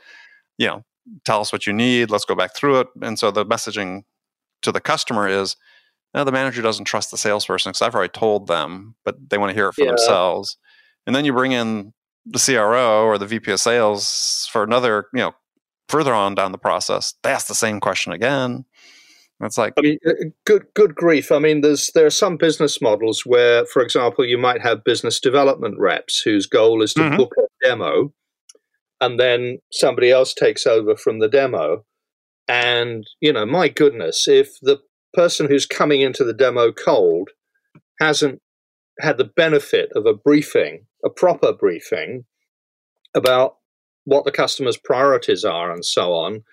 [0.58, 0.84] you know,
[1.26, 2.12] tell us what you need.
[2.12, 2.88] Let's go back through it.
[3.02, 4.04] And so the messaging
[4.62, 5.56] to the customer is,
[6.14, 9.50] no, the manager doesn't trust the salesperson because I've already told them, but they want
[9.50, 9.92] to hear it for yeah.
[9.92, 10.58] themselves.
[11.08, 11.94] And then you bring in
[12.26, 15.34] the CRO or the VP of sales for another, you know,
[15.92, 17.14] further on down the process.
[17.22, 18.66] They ask the same question again.
[19.44, 20.14] It's like I mean, uh,
[20.46, 21.32] good good grief.
[21.32, 25.20] I mean, there's there are some business models where, for example, you might have business
[25.20, 27.18] development reps whose goal is to mm-hmm.
[27.18, 28.14] book a demo,
[29.00, 31.84] and then somebody else takes over from the demo.
[32.48, 34.80] And you know, my goodness, if the
[35.14, 37.30] person who's coming into the demo cold
[38.00, 38.42] hasn't
[39.00, 42.26] had the benefit of a briefing, a proper briefing
[43.16, 43.56] about
[44.06, 46.44] what the customer's priorities are and so on,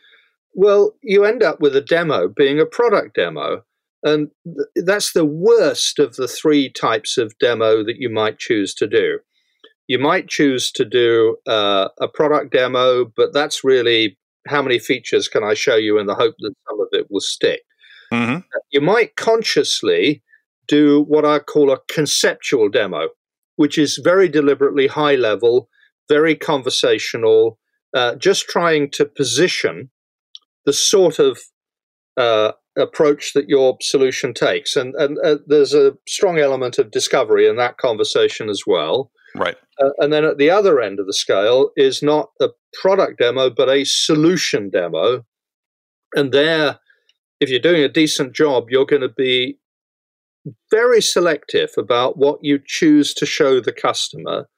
[0.55, 3.63] well, you end up with a demo being a product demo.
[4.03, 8.75] And th- that's the worst of the three types of demo that you might choose
[8.75, 9.19] to do.
[9.87, 15.29] You might choose to do uh, a product demo, but that's really how many features
[15.29, 17.63] can I show you in the hope that some of it will stick.
[18.13, 18.41] Mm-hmm.
[18.71, 20.23] You might consciously
[20.67, 23.09] do what I call a conceptual demo,
[23.57, 25.69] which is very deliberately high level,
[26.09, 27.59] very conversational,
[27.95, 29.91] uh, just trying to position
[30.67, 31.39] the sort of
[32.17, 34.77] uh, approach that your solution takes.
[34.77, 39.11] And, and uh, there's a strong element of discovery in that conversation as well.
[39.35, 39.57] Right.
[39.81, 42.49] Uh, and then at the other end of the scale is not a
[42.81, 45.25] product demo, but a solution demo.
[46.15, 46.79] And there,
[47.41, 49.59] if you're doing a decent job, you're going to be
[50.71, 54.49] very selective about what you choose to show the customer.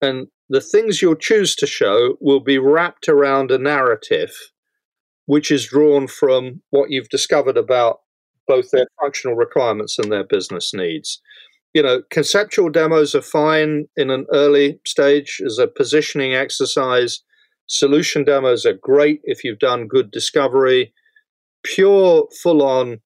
[0.00, 4.34] And the things you'll choose to show will be wrapped around a narrative
[5.26, 8.00] which is drawn from what you've discovered about
[8.46, 11.20] both their functional requirements and their business needs.
[11.72, 17.20] You know, conceptual demos are fine in an early stage as a positioning exercise.
[17.66, 20.92] Solution demos are great if you've done good discovery.
[21.64, 23.00] Pure, full on,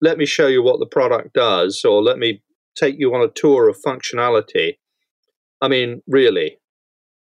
[0.00, 2.40] let me show you what the product does, or let me
[2.76, 4.74] take you on a tour of functionality.
[5.60, 6.58] I mean, really,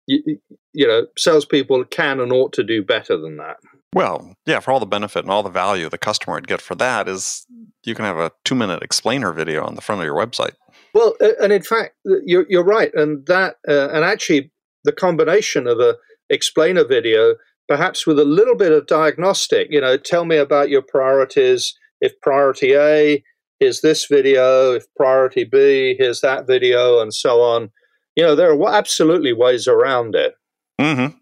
[0.06, 0.38] you,
[0.72, 3.56] you know, salespeople can and ought to do better than that.
[3.94, 6.74] Well, yeah, for all the benefit and all the value the customer would get for
[6.76, 7.46] that is
[7.84, 10.54] you can have a two minute explainer video on the front of your website.
[10.94, 14.50] Well, and in fact, you're, you're right, and that uh, and actually
[14.84, 15.96] the combination of a
[16.30, 17.34] explainer video,
[17.68, 19.68] perhaps with a little bit of diagnostic.
[19.70, 21.74] You know, tell me about your priorities.
[22.00, 23.22] If priority A
[23.60, 27.70] is this video, if priority B here's that video, and so on.
[28.16, 30.34] You know, there are absolutely ways around it.
[30.80, 31.16] Mm-hmm.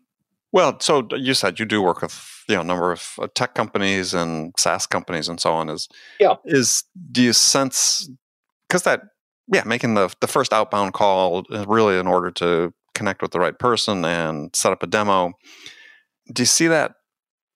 [0.53, 3.55] Well, so you said you do work with you know a number of uh, tech
[3.55, 5.69] companies and SaaS companies and so on.
[5.69, 8.11] Is yeah is do you sense
[8.69, 9.03] because that
[9.53, 13.59] yeah making the the first outbound call really in order to connect with the right
[13.59, 15.33] person and set up a demo.
[16.33, 16.95] Do you see that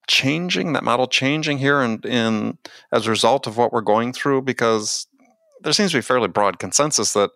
[0.07, 2.59] changing that model changing here and in
[2.93, 5.07] as a result of what we're going through because
[5.63, 7.31] there seems to be fairly broad consensus that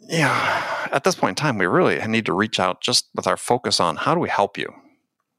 [0.00, 3.36] yeah at this point in time we really need to reach out just with our
[3.36, 4.72] focus on how do we help you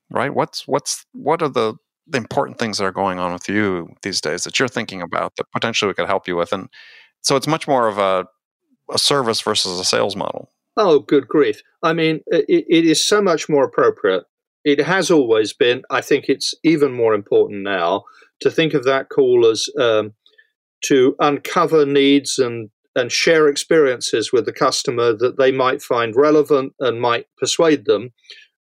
[0.10, 0.34] right?
[0.34, 1.76] What's what's what are the
[2.08, 5.36] the important things that are going on with you these days that you're thinking about
[5.38, 6.52] that potentially we could help you with?
[6.52, 6.70] And
[7.22, 8.26] so it's much more of a
[8.92, 10.50] a service versus a sales model.
[10.78, 11.62] Oh, good grief!
[11.84, 14.24] I mean, it, it is so much more appropriate.
[14.64, 15.84] It has always been.
[15.90, 18.04] I think it's even more important now
[18.42, 20.14] to think of that call as um,
[20.86, 26.74] to uncover needs and and share experiences with the customer that they might find relevant
[26.80, 28.12] and might persuade them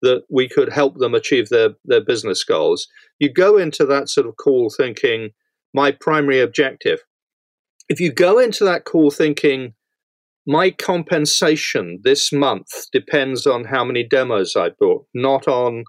[0.02, 2.88] that we could help them achieve their, their business goals.
[3.20, 5.32] You go into that sort of call thinking,
[5.74, 7.00] my primary objective.
[7.90, 9.74] If you go into that call thinking,
[10.48, 15.84] my compensation this month depends on how many demos I bought, not on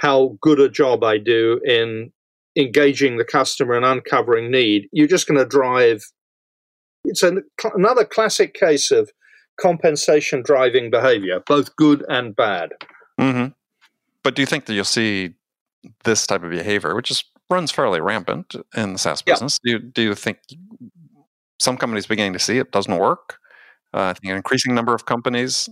[0.00, 2.12] how good a job I do in
[2.56, 4.88] engaging the customer and uncovering need.
[4.92, 6.04] You're just going to drive.
[7.04, 7.44] It's an,
[7.74, 9.10] another classic case of
[9.60, 12.70] compensation driving behavior, both good and bad.
[13.20, 13.52] Mm-hmm.
[14.22, 15.34] But do you think that you'll see
[16.04, 19.58] this type of behavior, which is runs fairly rampant in the SaaS business?
[19.64, 19.78] Yeah.
[19.78, 20.38] Do you, do you think
[21.58, 23.38] some companies beginning to see it doesn't work?
[23.92, 25.68] Uh, I think an increasing number of companies.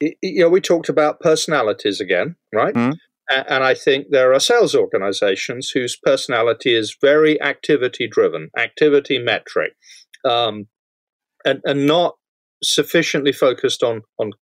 [0.00, 2.74] You know, we talked about personalities again, right?
[2.74, 2.92] Mm-hmm.
[3.30, 9.74] And I think there are sales organizations whose personality is very activity driven, activity metric,
[10.24, 10.66] um,
[11.44, 12.16] and, and not
[12.62, 14.32] sufficiently focused on, on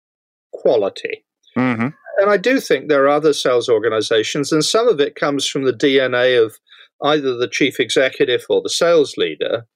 [0.52, 1.24] quality.
[1.56, 1.88] Mm-hmm.
[2.18, 5.64] And I do think there are other sales organizations, and some of it comes from
[5.64, 6.58] the DNA of
[7.02, 9.66] either the chief executive or the sales leader,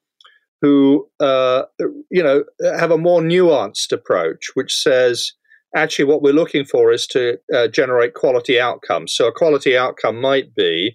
[0.60, 1.62] who uh,
[2.10, 2.44] you know
[2.78, 5.32] have a more nuanced approach, which says
[5.74, 9.12] actually what we're looking for is to uh, generate quality outcomes.
[9.14, 10.94] So a quality outcome might be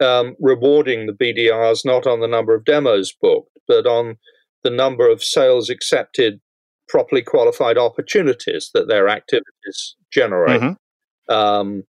[0.00, 4.16] um, rewarding the BDRs not on the number of demos booked, but on
[4.62, 6.40] the number of sales accepted,
[6.88, 10.60] properly qualified opportunities that their activities generate.
[10.60, 11.32] Mm-hmm.
[11.32, 11.84] Um,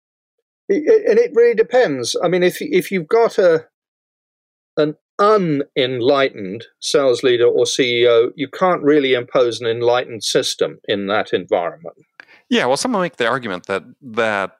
[0.68, 2.16] and it really depends.
[2.22, 3.66] I mean, if if you've got a
[4.76, 11.32] an unenlightened sales leader or CEO, you can't really impose an enlightened system in that
[11.32, 11.96] environment.
[12.48, 14.56] Yeah, well, some will make the argument that that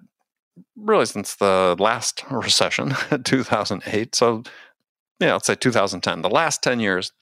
[0.77, 2.95] really since the last recession,
[3.25, 4.43] 2008, so
[5.21, 7.13] yeah, let's say 2010, the last 10 years,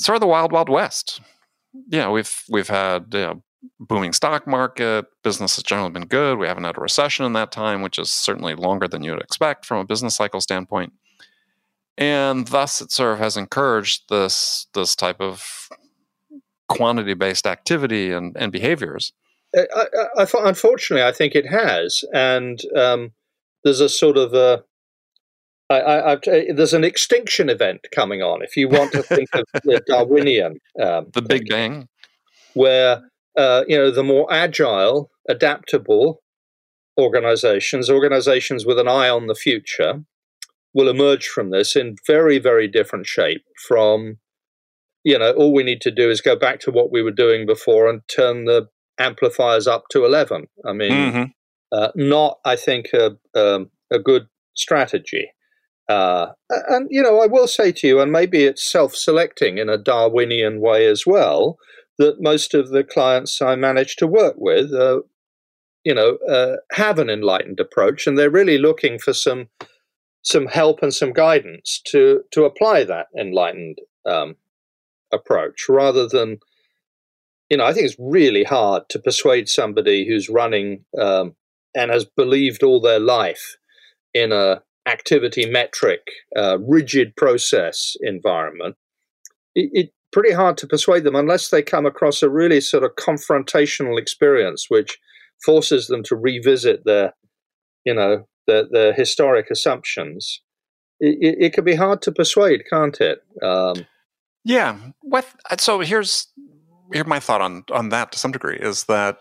[0.00, 1.20] sort of the wild, wild west.
[1.88, 3.42] Yeah, we've we've had you know,
[3.78, 6.38] booming stock market, business has generally been good.
[6.38, 9.22] We haven't had a recession in that time, which is certainly longer than you would
[9.22, 10.92] expect from a business cycle standpoint
[11.98, 15.68] and thus it sort of has encouraged this this type of
[16.68, 19.12] quantity based activity and, and behaviors.
[19.56, 23.12] I, I, I, unfortunately, I think it has, and um,
[23.64, 24.64] there's a sort of a
[25.68, 26.16] I,
[26.52, 28.42] there's an extinction event coming on.
[28.42, 31.88] If you want to think of the Darwinian, um, the Big Bang,
[32.54, 33.02] where
[33.36, 36.22] uh, you know the more agile, adaptable
[36.98, 40.04] organizations, organizations with an eye on the future,
[40.76, 44.18] will emerge from this in very, very different shape from,
[45.04, 47.46] you know, all we need to do is go back to what we were doing
[47.46, 50.46] before and turn the amplifiers up to 11.
[50.66, 51.24] I mean, mm-hmm.
[51.72, 55.30] uh, not, I think, a, um, a good strategy.
[55.88, 56.32] Uh,
[56.68, 59.78] and, you know, I will say to you, and maybe it's self selecting in a
[59.78, 61.58] Darwinian way as well,
[61.98, 65.00] that most of the clients I manage to work with, uh,
[65.84, 69.48] you know, uh, have an enlightened approach and they're really looking for some
[70.26, 74.34] some help and some guidance to to apply that enlightened um,
[75.12, 76.38] approach rather than
[77.48, 81.36] you know i think it's really hard to persuade somebody who's running um,
[81.76, 83.56] and has believed all their life
[84.14, 86.00] in a activity metric
[86.36, 88.76] uh, rigid process environment
[89.54, 92.90] it, it pretty hard to persuade them unless they come across a really sort of
[92.96, 94.98] confrontational experience which
[95.44, 97.12] forces them to revisit their
[97.84, 100.40] you know their, the historic assumptions,
[101.00, 103.20] it, it, it, can be hard to persuade, can't it?
[103.42, 103.86] Um,
[104.44, 104.76] yeah.
[105.02, 105.26] What?
[105.58, 106.28] So here's
[106.92, 109.18] here my thought on on that to some degree is that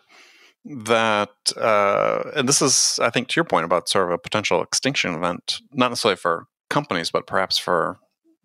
[0.65, 4.61] that uh, and this is I think to your point about sort of a potential
[4.61, 7.97] extinction event, not necessarily for companies, but perhaps for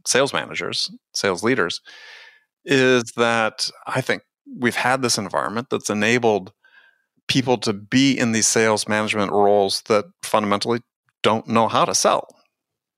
[0.06, 1.80] sales managers, sales leaders,
[2.64, 4.22] is that I think
[4.58, 6.52] we've had this environment that's enabled
[7.28, 10.80] people to be in these sales management roles that fundamentally
[11.22, 12.26] don't know how to sell.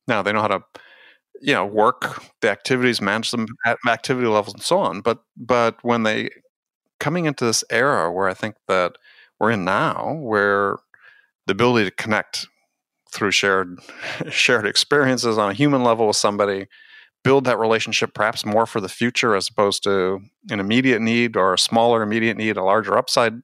[0.09, 0.61] Now they know how to,
[1.41, 5.01] you know, work the activities, manage them at activity levels, and so on.
[5.03, 6.31] But but when they
[7.03, 8.97] coming into this era where I think that
[9.41, 10.77] we're in now, where
[11.47, 12.47] the ability to connect
[13.11, 13.81] through shared
[14.31, 16.69] shared experiences on a human level with somebody,
[17.25, 21.53] build that relationship perhaps more for the future as opposed to an immediate need or
[21.53, 23.35] a smaller immediate need, a larger upside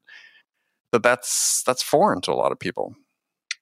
[0.92, 2.94] that that's that's foreign to a lot of people.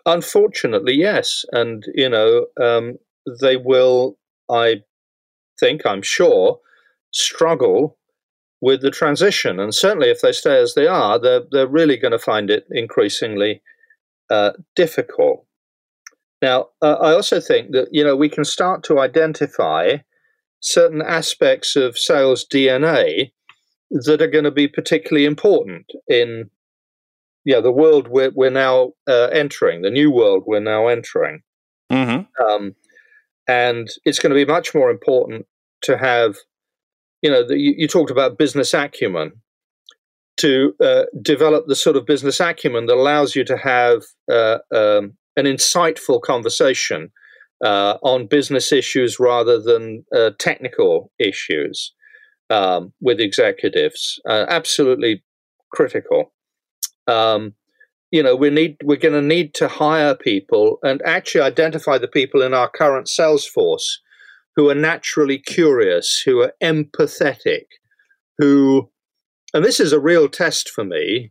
[0.04, 2.98] Unfortunately, yes, and you know um,
[3.40, 4.18] they will.
[4.50, 4.82] I
[5.58, 6.60] think I'm sure
[7.12, 7.96] struggle
[8.66, 12.16] with the transition, and certainly if they stay as they are, they're they're really going
[12.18, 13.62] to find it increasingly
[14.28, 15.46] uh, difficult.
[16.42, 19.98] Now, uh, I also think that you know we can start to identify
[20.60, 23.30] certain aspects of sales DNA
[23.90, 26.50] that are going to be particularly important in
[27.44, 31.42] yeah, the world we're, we're now uh, entering, the new world we're now entering.
[31.92, 32.44] Mm-hmm.
[32.44, 32.74] Um,
[33.46, 35.46] and it's going to be much more important
[35.82, 36.34] to have,
[37.26, 39.32] you know, the, you, you, talked about business acumen,
[40.36, 45.16] to uh, develop the sort of business acumen that allows you to have uh, um,
[45.36, 47.10] an insightful conversation
[47.64, 51.92] uh, on business issues rather than uh, technical issues
[52.48, 54.20] um, with executives.
[54.28, 55.24] Uh, absolutely
[55.72, 56.32] critical.
[57.08, 57.54] Um,
[58.12, 62.06] you know, we need we're going to need to hire people and actually identify the
[62.06, 64.00] people in our current sales force
[64.56, 67.66] who are naturally curious, who are empathetic,
[68.38, 68.90] who,
[69.54, 71.30] and this is a real test for me,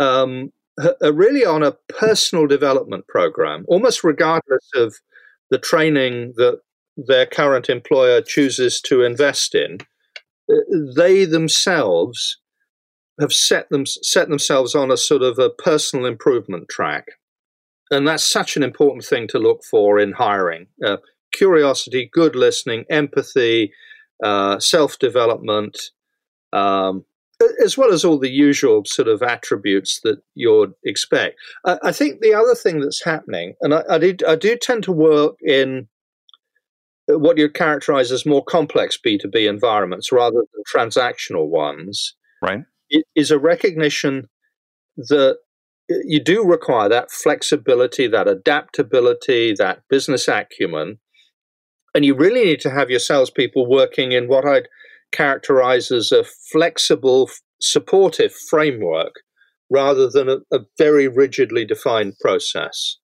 [0.00, 0.50] um,
[1.02, 4.94] are really on a personal development program, almost regardless of
[5.50, 6.60] the training that
[6.96, 9.78] their current employer chooses to invest in.
[10.96, 12.38] They themselves
[13.20, 17.06] have set them set themselves on a sort of a personal improvement track,
[17.90, 20.96] and that's such an important thing to look for in hiring: uh,
[21.34, 23.72] curiosity, good listening, empathy,
[24.22, 25.78] uh, self development,
[26.52, 27.04] um,
[27.62, 31.36] as well as all the usual sort of attributes that you'd expect.
[31.66, 34.84] I, I think the other thing that's happening, and I, I, do, I do tend
[34.84, 35.88] to work in
[37.06, 42.14] what you characterize as more complex B2B environments rather than transactional ones.
[42.40, 42.64] Right
[43.14, 44.28] is a recognition
[44.96, 45.38] that
[45.88, 50.98] you do require that flexibility, that adaptability, that business acumen.
[51.94, 54.68] And you really need to have your salespeople working in what I'd
[55.12, 57.30] characterize as a flexible,
[57.60, 59.14] supportive framework
[59.70, 62.98] rather than a, a very rigidly defined process.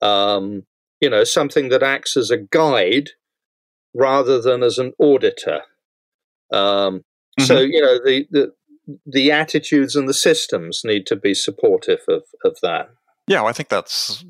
[0.00, 0.62] Um,
[1.00, 3.10] you know, something that acts as a guide
[3.94, 5.60] rather than as an auditor.
[6.52, 7.00] Um,
[7.38, 7.44] mm-hmm.
[7.44, 8.52] So, you know, the, the,
[9.06, 12.90] the attitudes and the systems need to be supportive of, of that.
[13.26, 14.24] Yeah, well, I think that's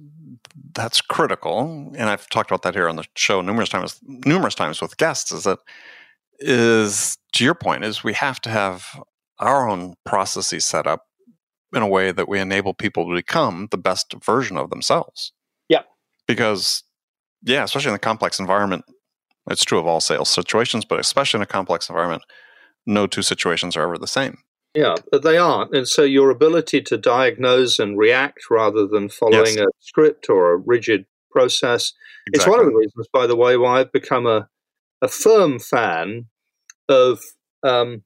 [0.75, 4.81] that's critical, and I've talked about that here on the show numerous times, numerous times
[4.81, 5.33] with guests.
[5.33, 5.59] Is that
[6.39, 7.85] is to your point?
[7.85, 9.01] Is we have to have
[9.39, 11.07] our own processes set up
[11.75, 15.33] in a way that we enable people to become the best version of themselves.
[15.69, 15.83] Yeah,
[16.27, 16.83] because
[17.43, 18.85] yeah, especially in a complex environment,
[19.51, 22.23] it's true of all sales situations, but especially in a complex environment,
[22.87, 24.39] no two situations are ever the same.
[24.75, 25.75] Yeah, but they aren't.
[25.75, 29.67] And so your ability to diagnose and react rather than following yes.
[29.67, 31.93] a script or a rigid process.
[32.27, 32.33] Exactly.
[32.33, 34.49] It's one of the reasons, by the way, why I've become a,
[35.01, 36.27] a firm fan
[36.89, 37.21] of
[37.63, 38.03] um,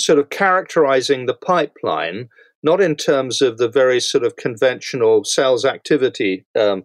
[0.00, 2.28] sort of characterizing the pipeline,
[2.62, 6.84] not in terms of the very sort of conventional sales activity um,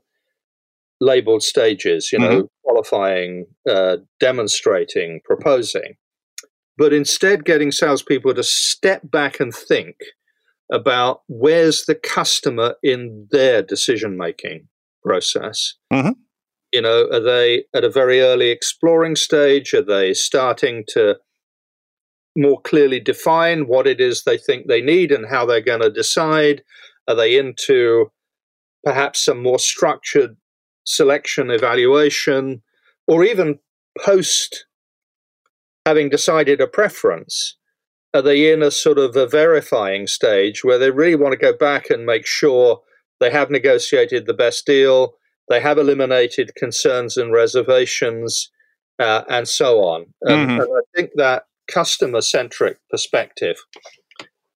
[0.99, 2.45] labeled stages, you know, mm-hmm.
[2.63, 5.95] qualifying, uh, demonstrating, proposing,
[6.77, 9.95] but instead getting salespeople to step back and think
[10.71, 14.67] about where's the customer in their decision making
[15.03, 15.75] process.
[15.91, 16.11] Mm-hmm.
[16.73, 19.73] You know, are they at a very early exploring stage?
[19.73, 21.15] Are they starting to
[22.35, 25.89] more clearly define what it is they think they need and how they're going to
[25.89, 26.61] decide?
[27.07, 28.11] Are they into
[28.83, 30.35] perhaps some more structured
[30.83, 32.61] selection evaluation
[33.07, 33.59] or even
[34.05, 34.66] post
[35.87, 37.55] having decided a preference,
[38.13, 41.53] are they in a sort of a verifying stage where they really want to go
[41.53, 42.81] back and make sure
[43.21, 45.13] they have negotiated the best deal,
[45.47, 48.51] they have eliminated concerns and reservations,
[48.99, 50.07] uh, and so on?
[50.23, 50.59] And, mm-hmm.
[50.59, 53.55] and I think that customer centric perspective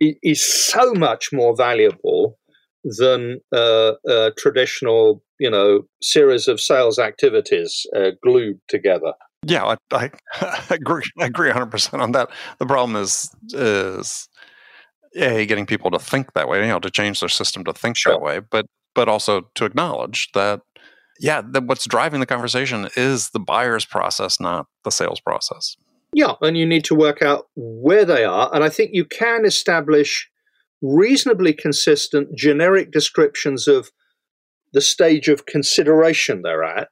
[0.01, 2.37] is so much more valuable
[2.83, 9.13] than uh, a traditional, you know, series of sales activities uh, glued together.
[9.45, 10.11] Yeah, I,
[10.41, 11.03] I, agree.
[11.19, 12.29] I agree 100 percent on that.
[12.59, 14.27] The problem is is
[15.15, 16.61] a getting people to think that way.
[16.61, 18.13] You know, to change their system to think sure.
[18.13, 20.61] that way, but but also to acknowledge that
[21.19, 25.75] yeah, that what's driving the conversation is the buyer's process, not the sales process.
[26.13, 29.45] Yeah, and you need to work out where they are, and I think you can
[29.45, 30.29] establish
[30.81, 33.91] reasonably consistent generic descriptions of
[34.73, 36.87] the stage of consideration they're at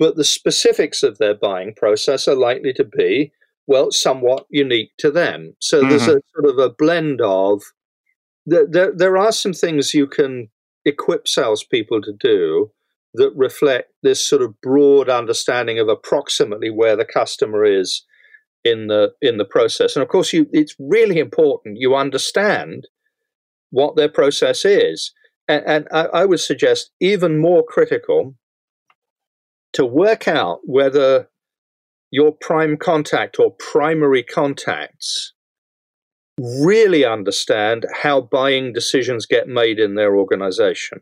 [0.00, 3.32] but the specifics of their buying process are likely to be,
[3.66, 5.54] well, somewhat unique to them.
[5.58, 5.90] So mm-hmm.
[5.90, 7.62] there's a sort of a blend of,
[8.46, 10.48] there, there, are some things you can
[10.86, 12.72] equip salespeople to do
[13.12, 18.02] that reflect this sort of broad understanding of approximately where the customer is
[18.64, 19.96] in the in the process.
[19.96, 22.88] And of course, you, it's really important you understand
[23.70, 25.12] what their process is.
[25.46, 28.34] And, and I, I would suggest even more critical
[29.72, 31.28] to work out whether
[32.10, 35.32] your prime contact or primary contacts
[36.38, 41.00] really understand how buying decisions get made in their organization.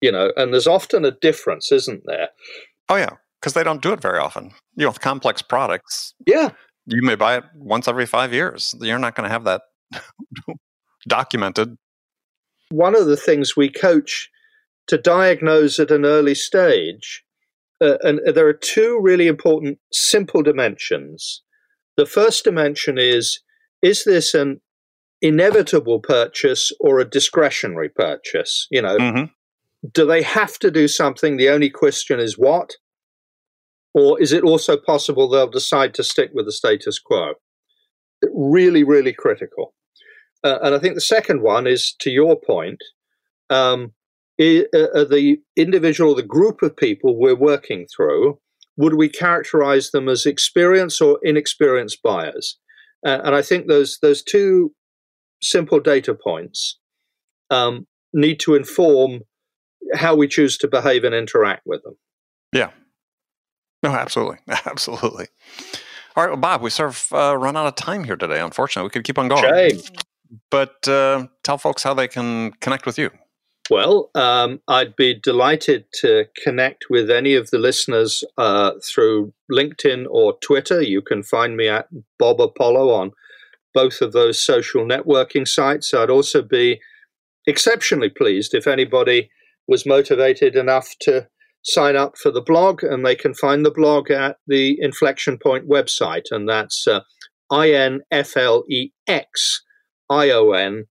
[0.00, 2.28] You know, and there's often a difference, isn't there?
[2.88, 4.52] Oh, yeah, because they don't do it very often.
[4.76, 6.14] You know, with complex products.
[6.26, 6.50] Yeah.
[6.86, 8.74] You may buy it once every five years.
[8.80, 9.62] You're not going to have that
[11.08, 11.76] documented.
[12.70, 14.30] One of the things we coach
[14.86, 17.22] to diagnose at an early stage,
[17.80, 21.42] uh, and there are two really important simple dimensions.
[21.96, 23.40] The first dimension is
[23.82, 24.60] is this an
[25.22, 28.66] inevitable purchase or a discretionary purchase?
[28.70, 29.24] You know, mm-hmm.
[29.92, 31.36] do they have to do something?
[31.36, 32.74] The only question is what?
[33.94, 37.34] Or is it also possible they'll decide to stick with the status quo?
[38.34, 39.74] Really, really critical.
[40.44, 42.78] Uh, and I think the second one is to your point
[43.50, 43.92] um,
[44.40, 48.38] the individual, the group of people we're working through,
[48.76, 52.58] would we characterize them as experienced or inexperienced buyers?
[53.06, 54.72] Uh, and I think those those two
[55.42, 56.78] simple data points
[57.50, 59.20] um, need to inform
[59.94, 61.96] how we choose to behave and interact with them.
[62.52, 62.70] Yeah.
[63.82, 65.28] No, absolutely, absolutely.
[66.16, 68.40] All right, well, Bob, we sort of uh, run out of time here today.
[68.40, 69.42] Unfortunately, we could keep on going.
[69.42, 69.80] Shame.
[70.50, 73.10] But uh, tell folks how they can connect with you.
[73.70, 80.06] Well, um, I'd be delighted to connect with any of the listeners uh, through LinkedIn
[80.10, 80.82] or Twitter.
[80.82, 81.86] You can find me at
[82.18, 83.12] Bob Apollo on
[83.72, 85.94] both of those social networking sites.
[85.94, 86.80] I'd also be
[87.46, 89.30] exceptionally pleased if anybody
[89.68, 91.28] was motivated enough to
[91.62, 95.68] sign up for the blog, and they can find the blog at the Inflexion Point
[95.68, 97.02] website, and that's uh,
[97.52, 99.62] I N F L E X
[100.08, 100.86] I O N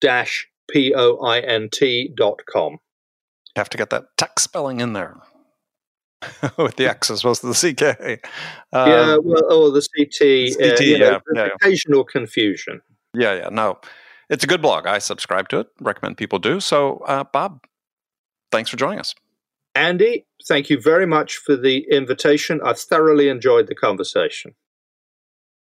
[0.00, 2.72] dash P O I N T dot com.
[2.72, 5.16] You have to get that tech spelling in there
[6.58, 8.26] with the X as opposed to the CK.
[8.72, 10.58] Um, yeah, well, or the CT.
[10.58, 12.80] CT uh, yeah, know, yeah, occasional confusion.
[13.14, 13.78] Yeah, yeah, no.
[14.28, 14.86] It's a good blog.
[14.86, 15.68] I subscribe to it.
[15.80, 16.60] Recommend people do.
[16.60, 17.64] So, uh, Bob,
[18.50, 19.14] thanks for joining us.
[19.74, 22.60] Andy, thank you very much for the invitation.
[22.64, 24.54] I've thoroughly enjoyed the conversation.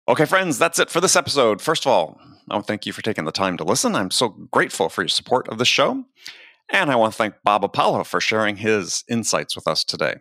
[0.08, 1.60] Okay, friends, that's it for this episode.
[1.60, 2.18] First of all,
[2.50, 3.94] I want to thank you for taking the time to listen.
[3.94, 6.04] I'm so grateful for your support of the show.
[6.72, 10.14] And I want to thank Bob Apollo for sharing his insights with us today.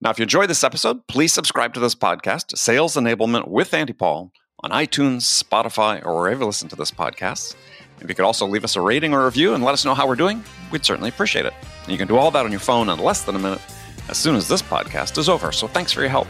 [0.00, 3.92] Now, if you enjoyed this episode, please subscribe to this podcast, Sales Enablement with Andy
[3.92, 4.30] Paul,
[4.60, 7.56] on iTunes, Spotify, or wherever you listen to this podcast.
[8.00, 10.06] If you could also leave us a rating or review and let us know how
[10.06, 11.54] we're doing, we'd certainly appreciate it.
[11.82, 13.60] And you can do all that on your phone in less than a minute
[14.08, 15.50] as soon as this podcast is over.
[15.50, 16.28] So thanks for your help.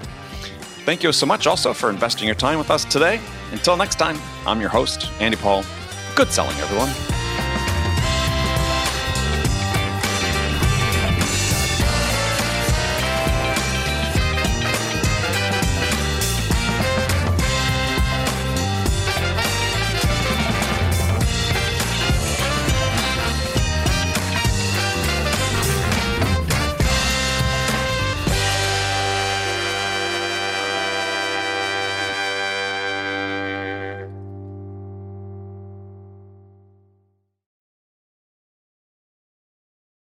[0.85, 3.21] Thank you so much also for investing your time with us today.
[3.53, 5.65] Until next time, I'm your host, Andy Paul.
[6.17, 7.22] Good selling, everyone.